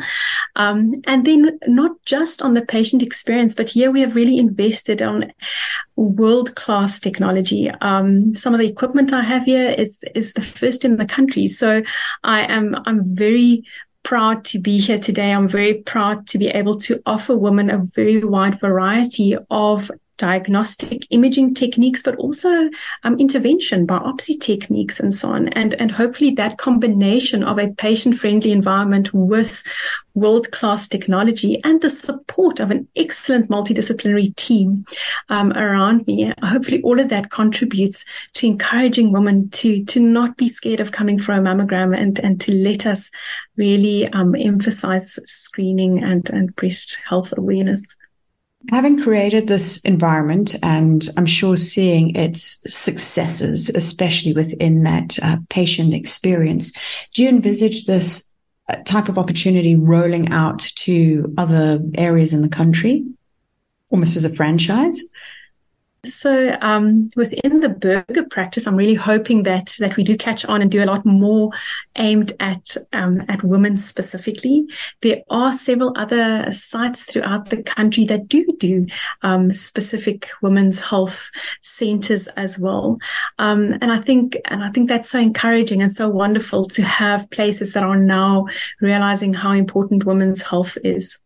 Um, 0.57 0.95
and 1.07 1.27
then 1.27 1.59
not 1.67 1.93
just 2.05 2.41
on 2.41 2.55
the 2.55 2.65
patient 2.65 3.03
experience, 3.03 3.55
but 3.55 3.71
here 3.71 3.91
we 3.91 4.01
have 4.01 4.15
really 4.15 4.39
invested 4.39 5.03
on 5.03 5.33
world 5.97 6.55
class 6.55 6.99
technology. 6.99 7.71
Um, 7.81 8.35
some 8.35 8.55
of 8.55 8.61
the 8.61 8.69
equipment 8.69 9.13
I 9.13 9.23
have 9.23 9.45
here 9.45 9.71
is 9.71 10.05
is 10.15 10.35
the 10.35 10.43
first 10.43 10.85
in 10.85 10.97
the 10.97 11.07
country, 11.07 11.47
so 11.47 11.83
I 12.23 12.43
am 12.43 12.77
I'm 12.87 13.03
very 13.05 13.65
proud 14.03 14.45
to 14.45 14.59
be 14.59 14.79
here 14.79 14.99
today. 14.99 15.33
I'm 15.33 15.49
very 15.49 15.75
proud 15.75 16.27
to 16.29 16.39
be 16.39 16.49
able 16.49 16.79
to 16.81 17.01
offer 17.07 17.37
women 17.37 17.71
a 17.71 17.79
very 17.79 18.25
wide 18.25 18.61
variety 18.61 19.37
of 19.51 19.91
diagnostic 20.17 21.07
imaging 21.11 21.55
techniques, 21.55 22.03
but 22.03 22.17
also 22.17 22.69
um, 23.03 23.19
intervention, 23.19 23.87
biopsy 23.87 24.41
techniques, 24.41 25.01
and 25.01 25.13
so 25.13 25.31
on. 25.31 25.49
And, 25.49 25.75
and 25.75 25.91
hopefully 25.91 26.31
that 26.33 26.59
combination 26.59 27.43
of 27.43 27.59
a 27.59 27.69
patient 27.73 28.17
friendly 28.17 28.53
environment 28.53 29.13
with 29.13 29.63
world 30.15 30.51
class 30.53 30.87
technology 30.87 31.61
and 31.65 31.83
the 31.83 31.91
support 31.91 32.61
of 32.61 32.71
an 32.71 32.87
excellent 32.95 33.51
multidisciplinary 33.51 34.35
team 34.37 34.85
um, 35.29 35.53
around 35.53 36.07
me, 36.07 36.33
hopefully 36.43 36.81
all 36.83 37.01
of 37.01 37.09
that 37.09 37.31
contributes 37.31 38.05
to 38.35 38.47
encouraging 38.47 39.13
women 39.13 39.51
to, 39.51 39.85
to 39.85 40.01
not 40.01 40.37
be 40.37 40.49
scared 40.49 40.81
of 40.81 40.93
coming 40.93 41.19
for 41.19 41.33
a 41.33 41.41
mammogram 41.41 41.99
and, 41.99 42.21
and 42.21 42.41
to 42.41 42.53
let 42.53 42.87
us 42.87 43.11
really 43.57 44.07
um, 44.09 44.35
emphasize 44.37 45.19
screening 45.25 46.03
and, 46.03 46.31
and 46.31 46.55
breast 46.55 46.97
health 47.09 47.35
awareness. 47.37 47.97
Having 48.71 49.03
created 49.03 49.47
this 49.47 49.79
environment, 49.83 50.57
and 50.63 51.09
I'm 51.17 51.27
sure 51.27 51.57
seeing 51.57 52.17
its 52.17 52.63
successes, 52.73 53.71
especially 53.71 54.33
within 54.33 54.85
that 54.85 55.19
uh, 55.23 55.37
patient 55.51 55.93
experience, 55.93 56.73
do 57.13 57.23
you 57.23 57.29
envisage 57.29 57.85
this 57.85 58.35
uh, 58.69 58.77
type 58.85 59.09
of 59.09 59.19
opportunity 59.19 59.77
rolling 59.77 60.31
out 60.33 60.61
to 60.77 61.33
other 61.37 61.81
areas 61.97 62.33
in 62.33 62.41
the 62.41 62.49
country, 62.49 63.05
almost 63.91 64.17
as 64.17 64.25
a 64.25 64.35
franchise? 64.35 65.03
So 66.05 66.57
um, 66.61 67.11
within 67.17 67.61
the 67.61 67.69
burger 67.69 68.25
practice, 68.31 68.67
I'm 68.67 68.77
really 68.77 68.95
hoping 68.95 69.43
that 69.45 69.75
that 69.79 69.97
we 69.97 70.05
do 70.05 70.17
catch 70.17 70.45
on 70.45 70.63
and 70.63 70.71
do 70.71 70.83
a 70.83 70.87
lot 70.87 71.05
more 71.07 71.51
aimed 71.97 72.33
at 72.41 72.77
um, 72.93 73.23
at 73.29 73.43
women 73.43 73.77
specifically. 73.77 74.67
There 75.01 75.23
are 75.31 75.53
several 75.53 75.93
other 75.97 76.51
sites 76.53 77.05
throughout 77.05 77.51
the 77.51 77.63
country 77.63 78.05
that 78.07 78.29
do 78.29 78.47
do 78.59 78.87
um, 79.23 79.53
specific 79.53 80.31
women's 80.43 80.81
health 80.81 81.31
centers 81.63 82.29
as 82.37 82.59
well, 82.59 82.99
um, 83.39 83.75
and 83.81 83.91
I 83.91 84.01
think 84.01 84.37
and 84.47 84.63
I 84.63 84.71
think 84.71 84.89
that's 84.89 85.11
so 85.11 85.19
encouraging 85.19 85.83
and 85.83 85.93
so 85.93 86.09
wonderful 86.09 86.65
to 86.67 86.83
have 86.83 87.31
places 87.31 87.73
that 87.73 87.85
are 87.85 87.97
now 87.97 88.47
realizing 88.81 89.35
how 89.35 89.53
important 89.53 90.05
women's 90.05 90.43
health 90.43 90.77
is. 90.85 91.19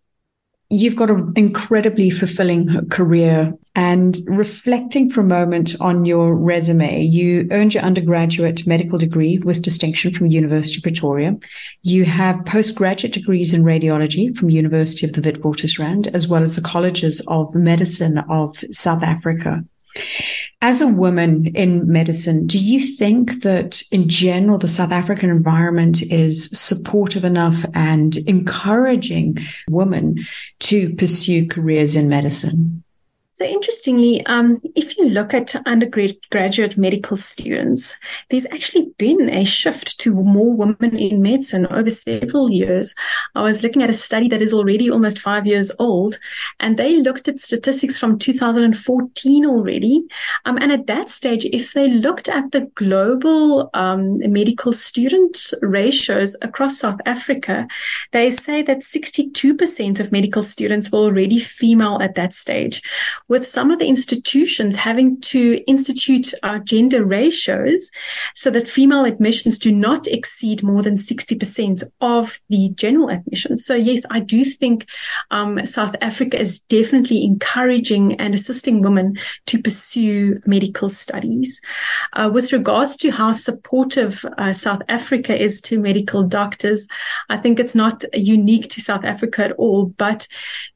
You've 0.71 0.97
got 0.97 1.11
an 1.11 1.33
incredibly 1.35 2.11
fulfilling 2.11 2.89
career 2.91 3.55
and 3.75 4.19
reflecting 4.27 5.09
for 5.09 5.23
a 5.23 5.25
moment 5.25 5.75
on 5.81 6.05
your 6.05 6.35
resume, 6.35 7.01
you 7.01 7.49
earned 7.51 7.73
your 7.73 7.85
undergraduate 7.85 8.67
medical 8.67 8.99
degree 8.99 9.39
with 9.39 9.63
distinction 9.63 10.13
from 10.13 10.27
University 10.27 10.79
of 10.79 10.83
Pretoria. 10.83 11.39
You 11.85 12.05
have 12.05 12.45
postgraduate 12.45 13.15
degrees 13.15 13.55
in 13.55 13.63
radiology 13.63 14.37
from 14.37 14.51
University 14.51 15.07
of 15.07 15.15
the 15.15 15.23
Witwatersrand, 15.23 16.09
as 16.13 16.29
well 16.29 16.43
as 16.43 16.57
the 16.57 16.63
colleges 16.63 17.23
of 17.29 17.55
medicine 17.55 18.19
of 18.29 18.63
South 18.71 19.03
Africa. 19.03 19.65
As 20.61 20.81
a 20.81 20.89
woman 20.89 21.47
in 21.55 21.91
medicine, 21.91 22.47
do 22.47 22.59
you 22.59 22.81
think 22.81 23.43
that 23.43 23.81
in 23.93 24.09
general, 24.09 24.59
the 24.59 24.67
South 24.67 24.91
African 24.91 25.31
environment 25.31 26.03
is 26.03 26.51
supportive 26.51 27.25
enough 27.25 27.65
and 27.75 28.17
encouraging 28.27 29.39
women 29.69 30.19
to 30.61 30.95
pursue 30.97 31.47
careers 31.47 31.95
in 31.95 32.09
medicine? 32.09 32.83
So 33.39 33.45
interestingly, 33.45 34.27
um, 34.27 34.61
if 34.75 34.99
you 34.99 35.11
look 35.11 35.33
at 35.33 35.55
undergraduate 35.65 36.77
medical 36.77 37.17
students, 37.17 37.95
there's 38.31 38.47
actually 38.47 38.91
been 38.99 39.31
a 39.31 39.45
shift 39.45 40.01
to 40.01 40.13
more 40.13 40.57
women 40.57 40.97
in 40.99 41.23
medicine 41.23 41.65
over 41.69 41.89
several 41.89 42.51
years. 42.51 42.97
I 43.37 43.45
was 43.45 43.63
looking 43.63 43.85
at 43.85 43.91
a 43.91 43.93
study 43.93 44.27
that 44.31 44.43
is 44.43 44.53
already 44.53 44.91
almost 44.91 45.21
five 45.21 45.47
years 45.47 45.71
old, 45.79 46.19
and 46.59 46.77
they 46.77 46.97
looked 46.97 47.29
at 47.29 47.39
statistics 47.39 47.97
from 47.97 48.19
2014 48.19 49.47
already. 49.47 50.03
Um, 50.45 50.59
and 50.61 50.73
at 50.73 50.89
that 50.89 51.09
stage, 51.09 51.45
if 51.45 51.75
they 51.75 51.89
looked 51.89 52.29
at 52.29 52.51
the 52.51 52.63
global 52.75 53.71
um, 53.73 54.19
medical 54.19 54.73
student 54.73 55.55
ratios 55.63 56.35
across 56.43 56.81
South 56.81 56.99
Africa, 57.07 57.69
they 58.11 58.31
say 58.31 58.63
that 58.63 58.81
62% 58.81 60.01
of 60.01 60.11
medical 60.11 60.43
students 60.43 60.91
were 60.91 60.99
already 60.99 61.39
female 61.39 62.01
at 62.03 62.17
that 62.17 62.33
stage 62.33 62.83
with 63.29 63.47
some 63.47 63.71
of 63.71 63.79
the 63.79 63.87
institutions 63.87 64.75
having 64.75 65.21
to 65.21 65.63
institute 65.67 66.33
uh, 66.43 66.59
gender 66.59 67.05
ratios 67.05 67.91
so 68.35 68.51
that 68.51 68.69
female 68.69 69.05
admissions 69.05 69.59
do 69.59 69.73
not 69.73 70.07
exceed 70.07 70.63
more 70.63 70.83
than 70.83 70.97
60% 70.97 71.83
of 72.01 72.41
the 72.49 72.71
general 72.75 73.11
admissions. 73.11 73.65
So, 73.65 73.75
yes, 73.75 74.03
I 74.11 74.21
do 74.21 74.45
think 74.45 74.87
um, 75.31 75.65
South 75.67 75.95
Africa 76.01 76.41
is 76.41 76.61
definitely 76.61 77.25
encouraging 77.25 78.19
and 78.19 78.35
assisting 78.35 78.81
women 78.81 79.19
to 79.47 79.63
pursue 79.63 80.41
medical 80.47 80.89
studies. 80.89 81.61
Uh, 82.15 82.31
with 82.33 82.53
regards 82.53 82.97
to 82.97 83.11
how 83.11 83.33
supportive 83.33 84.25
uh, 84.39 84.53
South 84.53 84.83
Africa 84.89 85.37
is 85.37 85.61
to 85.63 85.79
medical 85.79 86.23
doctors, 86.23 86.89
I 87.29 87.37
think 87.37 87.61
it's 87.61 87.75
not 87.75 88.05
unique 88.15 88.69
to 88.71 88.81
South 88.81 89.05
Africa 89.05 89.45
at 89.45 89.53
all, 89.53 89.87
but 89.99 90.27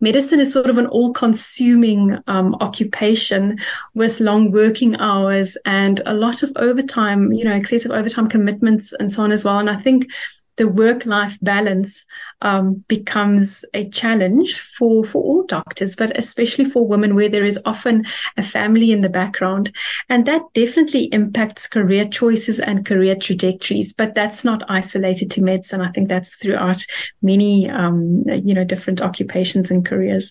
medicine 0.01 0.41
is 0.41 0.53
sort 0.53 0.67
of 0.67 0.79
an 0.79 0.87
all 0.87 1.13
consuming 1.13 2.19
um, 2.27 2.42
um, 2.43 2.57
occupation 2.61 3.59
with 3.95 4.21
long 4.21 4.51
working 4.51 4.97
hours 4.97 5.57
and 5.65 6.01
a 6.07 6.15
lot 6.15 6.43
of 6.43 6.53
overtime, 6.57 7.33
you 7.33 7.45
know, 7.45 7.55
excessive 7.55 7.91
overtime 7.91 8.29
commitments 8.29 8.93
and 8.99 9.11
so 9.13 9.23
on 9.23 9.33
as 9.33 9.45
well. 9.45 9.59
And 9.59 9.71
I 9.71 9.81
think 9.81 10.07
the 10.57 10.69
work 10.69 11.07
life 11.07 11.39
balance 11.41 12.05
um, 12.43 12.85
becomes 12.89 13.65
a 13.73 13.89
challenge 13.89 14.61
for 14.61 15.03
for 15.05 15.23
all 15.23 15.45
doctors, 15.45 15.97
but 15.97 16.17
especially 16.17 16.67
for 16.67 16.87
women, 16.87 17.15
where 17.15 17.29
there 17.29 17.45
is 17.45 17.59
often 17.65 18.05
a 18.37 18.43
family 18.43 18.93
in 18.93 19.01
the 19.01 19.09
background, 19.09 19.75
and 20.09 20.27
that 20.27 20.43
definitely 20.53 21.05
impacts 21.05 21.67
career 21.67 22.07
choices 22.07 22.61
and 22.61 22.85
career 22.85 23.17
trajectories. 23.17 23.93
But 23.93 24.15
that's 24.15 24.45
not 24.45 24.63
isolated 24.69 25.31
to 25.33 25.43
medicine. 25.43 25.81
I 25.81 25.91
think 25.93 26.09
that's 26.09 26.35
throughout 26.35 26.85
many 27.23 27.71
um, 27.71 28.25
you 28.29 28.55
know 28.55 28.65
different 28.65 29.01
occupations 29.01 29.71
and 29.71 29.87
careers. 29.87 30.31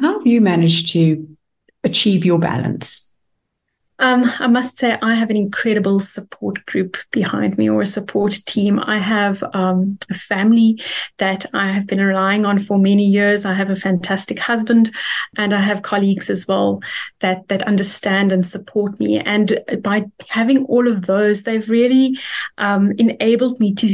How 0.00 0.18
have 0.18 0.26
you 0.26 0.40
managed 0.40 0.92
to 0.92 1.36
achieve 1.82 2.24
your 2.24 2.38
balance? 2.38 3.08
Um, 4.00 4.30
I 4.38 4.46
must 4.46 4.78
say, 4.78 4.96
I 5.02 5.14
have 5.14 5.28
an 5.28 5.36
incredible 5.36 5.98
support 5.98 6.64
group 6.66 6.96
behind 7.10 7.58
me 7.58 7.68
or 7.68 7.82
a 7.82 7.86
support 7.86 8.38
team. 8.46 8.78
I 8.78 8.98
have 8.98 9.42
um, 9.54 9.98
a 10.08 10.14
family 10.14 10.80
that 11.18 11.46
I 11.52 11.72
have 11.72 11.88
been 11.88 12.00
relying 12.00 12.46
on 12.46 12.60
for 12.60 12.78
many 12.78 13.04
years. 13.04 13.44
I 13.44 13.54
have 13.54 13.70
a 13.70 13.76
fantastic 13.76 14.38
husband 14.38 14.94
and 15.36 15.52
I 15.52 15.60
have 15.60 15.82
colleagues 15.82 16.30
as 16.30 16.46
well 16.46 16.80
that, 17.20 17.48
that 17.48 17.64
understand 17.64 18.30
and 18.30 18.46
support 18.46 19.00
me. 19.00 19.18
And 19.18 19.64
by 19.82 20.04
having 20.28 20.64
all 20.66 20.86
of 20.86 21.06
those, 21.06 21.42
they've 21.42 21.68
really 21.68 22.16
um, 22.56 22.92
enabled 22.98 23.58
me 23.58 23.74
to 23.74 23.88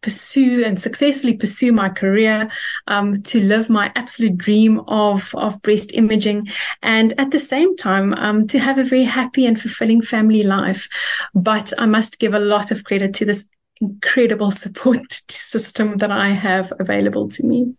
pursue 0.00 0.64
and 0.64 0.78
successfully 0.78 1.34
pursue 1.34 1.72
my 1.72 1.88
career, 1.88 2.50
um, 2.86 3.22
to 3.22 3.42
live 3.42 3.68
my 3.68 3.92
absolute 3.96 4.36
dream 4.36 4.80
of, 4.88 5.34
of 5.34 5.60
breast 5.62 5.92
imaging, 5.94 6.48
and 6.82 7.18
at 7.18 7.30
the 7.30 7.40
same 7.40 7.76
time, 7.76 8.14
um, 8.14 8.46
to 8.46 8.58
have 8.58 8.78
a 8.78 8.84
very 8.84 9.04
happy 9.04 9.46
and 9.46 9.60
fulfilling 9.60 10.02
family 10.02 10.42
life. 10.42 10.88
But 11.34 11.72
I 11.78 11.86
must 11.86 12.18
give 12.18 12.34
a 12.34 12.38
lot 12.38 12.70
of 12.70 12.84
credit 12.84 13.14
to 13.14 13.24
this 13.24 13.48
incredible 13.80 14.50
support 14.50 15.22
system 15.30 15.96
that 15.98 16.10
I 16.10 16.28
have 16.28 16.72
available 16.78 17.28
to 17.30 17.44
me. 17.44 17.74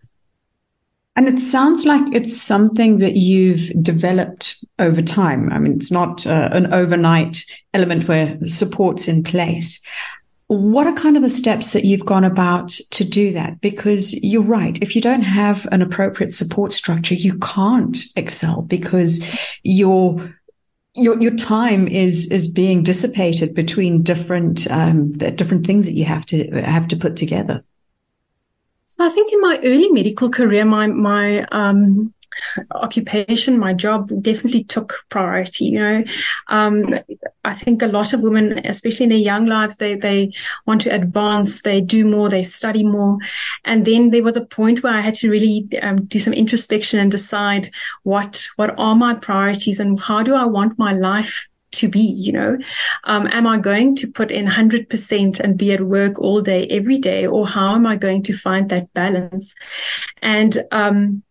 And 1.18 1.28
it 1.28 1.40
sounds 1.40 1.84
like 1.84 2.14
it's 2.14 2.40
something 2.40 3.00
that 3.00 3.16
you've 3.16 3.72
developed 3.82 4.64
over 4.78 5.02
time. 5.02 5.52
I 5.52 5.58
mean, 5.58 5.74
it's 5.74 5.92
not 5.92 6.28
uh, 6.28 6.50
an 6.52 6.72
overnight 6.72 7.44
element 7.74 8.08
where 8.08 8.38
support's 8.46 9.08
in 9.08 9.24
place. 9.24 9.82
What 10.48 10.88
are 10.88 10.94
kind 10.94 11.18
of 11.18 11.24
the 11.24 11.30
steps 11.30 11.74
that 11.74 11.84
you've 11.84 12.06
gone 12.06 12.24
about 12.24 12.70
to 12.92 13.04
do 13.04 13.34
that? 13.34 13.60
Because 13.60 14.14
you're 14.24 14.42
right. 14.42 14.82
If 14.82 14.96
you 14.96 15.02
don't 15.02 15.22
have 15.22 15.68
an 15.74 15.82
appropriate 15.82 16.34
support 16.34 16.72
structure, 16.72 17.16
you 17.16 17.38
can't 17.40 17.98
excel 18.16 18.62
because 18.62 19.26
your 19.64 20.34
your 20.96 21.22
your 21.22 21.36
time 21.36 21.88
is 21.88 22.32
is 22.32 22.48
being 22.48 22.82
dissipated 22.82 23.54
between 23.54 24.04
different 24.04 24.70
um, 24.72 25.12
different 25.14 25.66
things 25.66 25.86
that 25.86 25.94
you 25.94 26.06
have 26.06 26.26
to 26.28 26.50
have 26.62 26.88
to 26.88 26.96
put 26.96 27.18
together. 27.18 27.64
So 28.88 29.06
I 29.06 29.10
think 29.10 29.34
in 29.34 29.42
my 29.42 29.60
early 29.64 29.90
medical 29.92 30.30
career, 30.30 30.64
my 30.64 30.88
my 30.88 31.44
um, 31.52 32.14
occupation, 32.72 33.60
my 33.60 33.74
job 33.74 34.12
definitely 34.22 34.64
took 34.64 35.06
priority. 35.10 35.66
You 35.66 35.80
know, 35.80 36.04
um, 36.48 36.96
I 37.44 37.54
think 37.54 37.82
a 37.82 37.88
lot 37.88 38.14
of 38.14 38.22
women, 38.22 38.66
especially 38.66 39.06
in 39.06 39.10
their 39.10 39.18
young 39.18 39.46
lives, 39.46 39.78
they 39.78 39.96
they 39.96 40.34
want 40.66 40.82
to 40.82 40.94
advance, 40.94 41.62
they 41.62 41.82
do 41.82 42.06
more, 42.06 42.30
they 42.30 42.44
study 42.44 42.84
more, 42.84 43.18
and 43.64 43.86
then 43.86 44.12
there 44.12 44.24
was 44.24 44.38
a 44.38 44.46
point 44.46 44.84
where 44.84 44.94
I 44.94 45.02
had 45.02 45.16
to 45.16 45.30
really 45.30 45.68
um, 45.82 46.06
do 46.06 46.20
some 46.20 46.34
introspection 46.34 47.00
and 47.00 47.12
decide 47.12 47.72
what 48.04 48.48
what 48.56 48.78
are 48.78 48.96
my 48.96 49.14
priorities 49.14 49.80
and 49.80 50.00
how 50.00 50.24
do 50.24 50.36
I 50.36 50.46
want 50.46 50.78
my 50.78 50.94
life 50.94 51.48
to 51.72 51.88
be 51.88 52.00
you 52.00 52.32
know. 52.32 52.58
Um, 53.04 53.28
am 53.28 53.46
i 53.46 53.58
going 53.58 53.96
to 53.98 54.08
put 54.08 54.32
in 54.32 54.46
100% 54.46 55.40
and 55.40 55.58
be 55.58 55.72
at 55.74 55.82
work 55.82 56.20
all 56.20 56.42
day 56.42 56.68
every 56.68 56.98
day 56.98 57.28
or 57.28 57.48
how 57.48 57.76
am 57.76 57.86
i 57.86 57.96
going 57.96 58.24
to 58.24 58.34
find 58.34 58.70
that 58.70 58.94
balance? 58.94 59.54
And 60.22 60.64
um, 60.72 61.24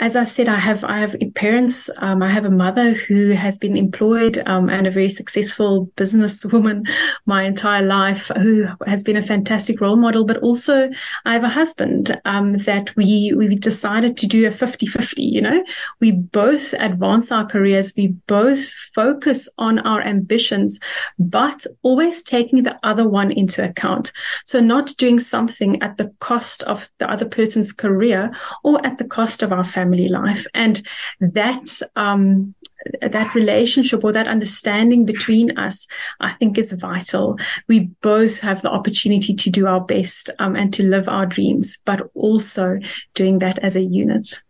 as 0.00 0.14
I 0.14 0.22
said, 0.22 0.48
I 0.48 0.58
have 0.58 0.84
I 0.84 1.00
have 1.00 1.16
parents. 1.34 1.90
Um, 1.98 2.22
I 2.22 2.30
have 2.30 2.44
a 2.44 2.50
mother 2.50 2.92
who 2.92 3.32
has 3.32 3.58
been 3.58 3.76
employed 3.76 4.40
um, 4.46 4.68
and 4.68 4.86
a 4.86 4.92
very 4.92 5.08
successful 5.08 5.90
businesswoman 5.96 6.88
my 7.26 7.42
entire 7.42 7.82
life, 7.82 8.30
who 8.36 8.66
has 8.86 9.02
been 9.02 9.16
a 9.16 9.22
fantastic 9.22 9.80
role 9.80 9.96
model. 9.96 10.24
But 10.24 10.36
also, 10.36 10.88
I 11.24 11.32
have 11.32 11.42
a 11.42 11.48
husband 11.48 12.20
um, 12.24 12.58
that 12.58 12.94
we 12.94 13.32
we 13.36 13.56
decided 13.56 14.16
to 14.18 14.28
do 14.28 14.46
a 14.46 14.50
50-50, 14.50 15.14
You 15.18 15.40
know, 15.40 15.64
we 15.98 16.12
both 16.12 16.74
advance 16.74 17.32
our 17.32 17.44
careers. 17.44 17.92
We 17.96 18.08
both 18.28 18.70
focus 18.94 19.48
on 19.58 19.80
our 19.80 20.00
ambitions, 20.00 20.78
but 21.18 21.66
always 21.82 22.22
taking 22.22 22.62
the 22.62 22.78
other 22.84 23.08
one 23.08 23.32
into 23.32 23.64
account. 23.64 24.12
So 24.44 24.60
not 24.60 24.94
doing 24.96 25.18
something 25.18 25.82
at 25.82 25.96
the 25.96 26.14
cost 26.20 26.62
of 26.64 26.88
the 26.98 27.10
other 27.10 27.26
person's 27.26 27.72
career 27.72 28.30
or 28.62 28.84
at 28.86 28.98
the 28.98 29.04
cost 29.04 29.42
of 29.42 29.52
our 29.52 29.64
family 29.64 29.87
family 29.88 30.08
life. 30.08 30.46
And 30.54 30.82
that, 31.20 31.80
um, 31.96 32.54
that 33.00 33.34
relationship 33.34 34.04
or 34.04 34.12
that 34.12 34.28
understanding 34.28 35.04
between 35.04 35.56
us, 35.58 35.86
I 36.20 36.34
think 36.34 36.58
is 36.58 36.72
vital. 36.72 37.38
We 37.66 37.90
both 38.02 38.40
have 38.40 38.62
the 38.62 38.70
opportunity 38.70 39.34
to 39.34 39.50
do 39.50 39.66
our 39.66 39.80
best 39.80 40.30
um, 40.38 40.56
and 40.56 40.72
to 40.74 40.82
live 40.82 41.08
our 41.08 41.26
dreams, 41.26 41.78
but 41.84 42.10
also 42.14 42.78
doing 43.14 43.40
that 43.40 43.58
as 43.58 43.76
a 43.76 43.82
unit. 43.82 44.42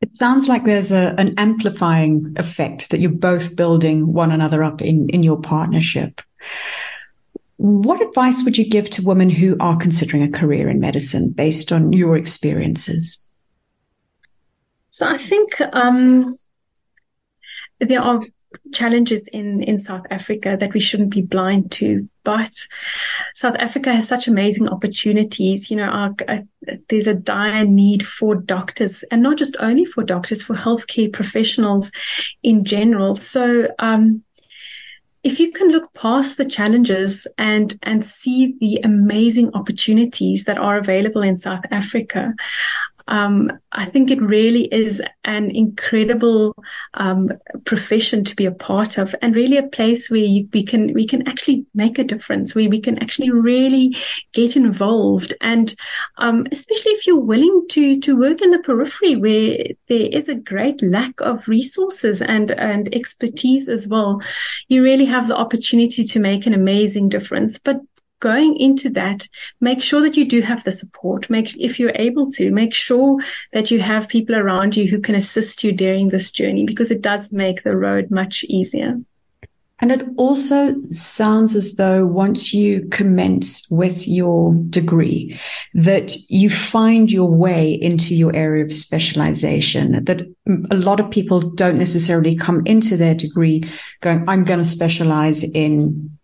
It 0.00 0.16
sounds 0.16 0.48
like 0.48 0.64
there's 0.64 0.92
a, 0.92 1.14
an 1.18 1.34
amplifying 1.38 2.34
effect 2.36 2.90
that 2.90 3.00
you're 3.00 3.10
both 3.10 3.56
building 3.56 4.12
one 4.12 4.30
another 4.30 4.62
up 4.62 4.82
in, 4.82 5.08
in 5.10 5.22
your 5.22 5.40
partnership. 5.40 6.20
What 7.58 8.02
advice 8.02 8.44
would 8.44 8.58
you 8.58 8.68
give 8.68 8.90
to 8.90 9.02
women 9.02 9.30
who 9.30 9.56
are 9.60 9.76
considering 9.76 10.22
a 10.22 10.38
career 10.38 10.68
in 10.68 10.78
medicine 10.78 11.30
based 11.30 11.72
on 11.72 11.92
your 11.92 12.16
experiences? 12.16 13.25
So 14.96 15.06
I 15.06 15.18
think 15.18 15.60
um, 15.74 16.38
there 17.80 18.00
are 18.00 18.22
challenges 18.72 19.28
in, 19.28 19.62
in 19.62 19.78
South 19.78 20.06
Africa 20.10 20.56
that 20.58 20.72
we 20.72 20.80
shouldn't 20.80 21.10
be 21.10 21.20
blind 21.20 21.70
to. 21.72 22.08
But 22.24 22.66
South 23.34 23.56
Africa 23.58 23.92
has 23.92 24.08
such 24.08 24.26
amazing 24.26 24.70
opportunities. 24.70 25.70
You 25.70 25.76
know, 25.76 25.90
our, 25.90 26.14
uh, 26.26 26.38
there's 26.88 27.08
a 27.08 27.12
dire 27.12 27.66
need 27.66 28.06
for 28.06 28.36
doctors 28.36 29.02
and 29.10 29.22
not 29.22 29.36
just 29.36 29.54
only 29.60 29.84
for 29.84 30.02
doctors, 30.02 30.42
for 30.42 30.56
healthcare 30.56 31.12
professionals 31.12 31.92
in 32.42 32.64
general. 32.64 33.16
So, 33.16 33.68
um, 33.78 34.22
if 35.22 35.38
you 35.38 35.52
can 35.52 35.70
look 35.72 35.92
past 35.92 36.38
the 36.38 36.46
challenges 36.46 37.26
and 37.36 37.76
and 37.82 38.06
see 38.06 38.54
the 38.60 38.80
amazing 38.84 39.50
opportunities 39.52 40.44
that 40.44 40.56
are 40.56 40.78
available 40.78 41.20
in 41.20 41.36
South 41.36 41.64
Africa, 41.70 42.32
um, 43.08 43.52
I 43.72 43.84
think 43.84 44.10
it 44.10 44.20
really 44.20 44.64
is 44.72 45.02
an 45.24 45.50
incredible 45.50 46.54
um, 46.94 47.30
profession 47.64 48.24
to 48.24 48.36
be 48.36 48.46
a 48.46 48.50
part 48.50 48.98
of, 48.98 49.14
and 49.22 49.34
really 49.34 49.56
a 49.56 49.68
place 49.68 50.10
where 50.10 50.20
you, 50.20 50.48
we 50.52 50.62
can 50.62 50.92
we 50.94 51.06
can 51.06 51.26
actually 51.28 51.66
make 51.74 51.98
a 51.98 52.04
difference, 52.04 52.54
where 52.54 52.68
we 52.68 52.80
can 52.80 52.98
actually 52.98 53.30
really 53.30 53.96
get 54.32 54.56
involved, 54.56 55.34
and 55.40 55.74
um, 56.18 56.46
especially 56.52 56.92
if 56.92 57.06
you're 57.06 57.20
willing 57.20 57.66
to 57.70 58.00
to 58.00 58.18
work 58.18 58.42
in 58.42 58.50
the 58.50 58.58
periphery, 58.58 59.16
where 59.16 59.56
there 59.88 60.08
is 60.10 60.28
a 60.28 60.34
great 60.34 60.82
lack 60.82 61.20
of 61.20 61.48
resources 61.48 62.22
and 62.22 62.50
and 62.52 62.94
expertise 62.94 63.68
as 63.68 63.86
well, 63.86 64.20
you 64.68 64.82
really 64.82 65.04
have 65.04 65.28
the 65.28 65.36
opportunity 65.36 66.04
to 66.04 66.20
make 66.20 66.46
an 66.46 66.54
amazing 66.54 67.08
difference. 67.08 67.58
But 67.58 67.80
going 68.26 68.56
into 68.56 68.90
that, 68.90 69.28
make 69.60 69.80
sure 69.80 70.00
that 70.00 70.16
you 70.16 70.24
do 70.24 70.40
have 70.40 70.64
the 70.64 70.72
support. 70.72 71.30
Make, 71.30 71.56
if 71.56 71.78
you're 71.78 72.02
able 72.08 72.28
to, 72.32 72.50
make 72.50 72.74
sure 72.74 73.20
that 73.52 73.70
you 73.70 73.80
have 73.80 74.08
people 74.08 74.34
around 74.34 74.76
you 74.76 74.88
who 74.90 75.00
can 75.00 75.14
assist 75.14 75.62
you 75.62 75.70
during 75.70 76.08
this 76.08 76.32
journey 76.32 76.64
because 76.64 76.90
it 76.90 77.02
does 77.02 77.32
make 77.32 77.62
the 77.62 77.76
road 77.76 78.10
much 78.10 78.42
easier. 78.48 78.98
And 79.78 79.92
it 79.92 80.02
also 80.16 80.74
sounds 80.88 81.54
as 81.54 81.76
though 81.76 82.04
once 82.04 82.52
you 82.52 82.88
commence 82.90 83.68
with 83.70 84.08
your 84.08 84.54
degree, 84.70 85.38
that 85.74 86.16
you 86.28 86.50
find 86.50 87.12
your 87.12 87.30
way 87.30 87.74
into 87.74 88.14
your 88.14 88.34
area 88.34 88.64
of 88.64 88.74
specialization, 88.74 90.04
that 90.04 90.22
a 90.70 90.74
lot 90.74 90.98
of 90.98 91.10
people 91.10 91.40
don't 91.40 91.78
necessarily 91.78 92.34
come 92.34 92.62
into 92.64 92.96
their 92.96 93.14
degree 93.14 93.62
going, 94.00 94.24
I'm 94.26 94.44
going 94.44 94.60
to 94.60 94.64
specialize 94.64 95.44
in 95.44 96.18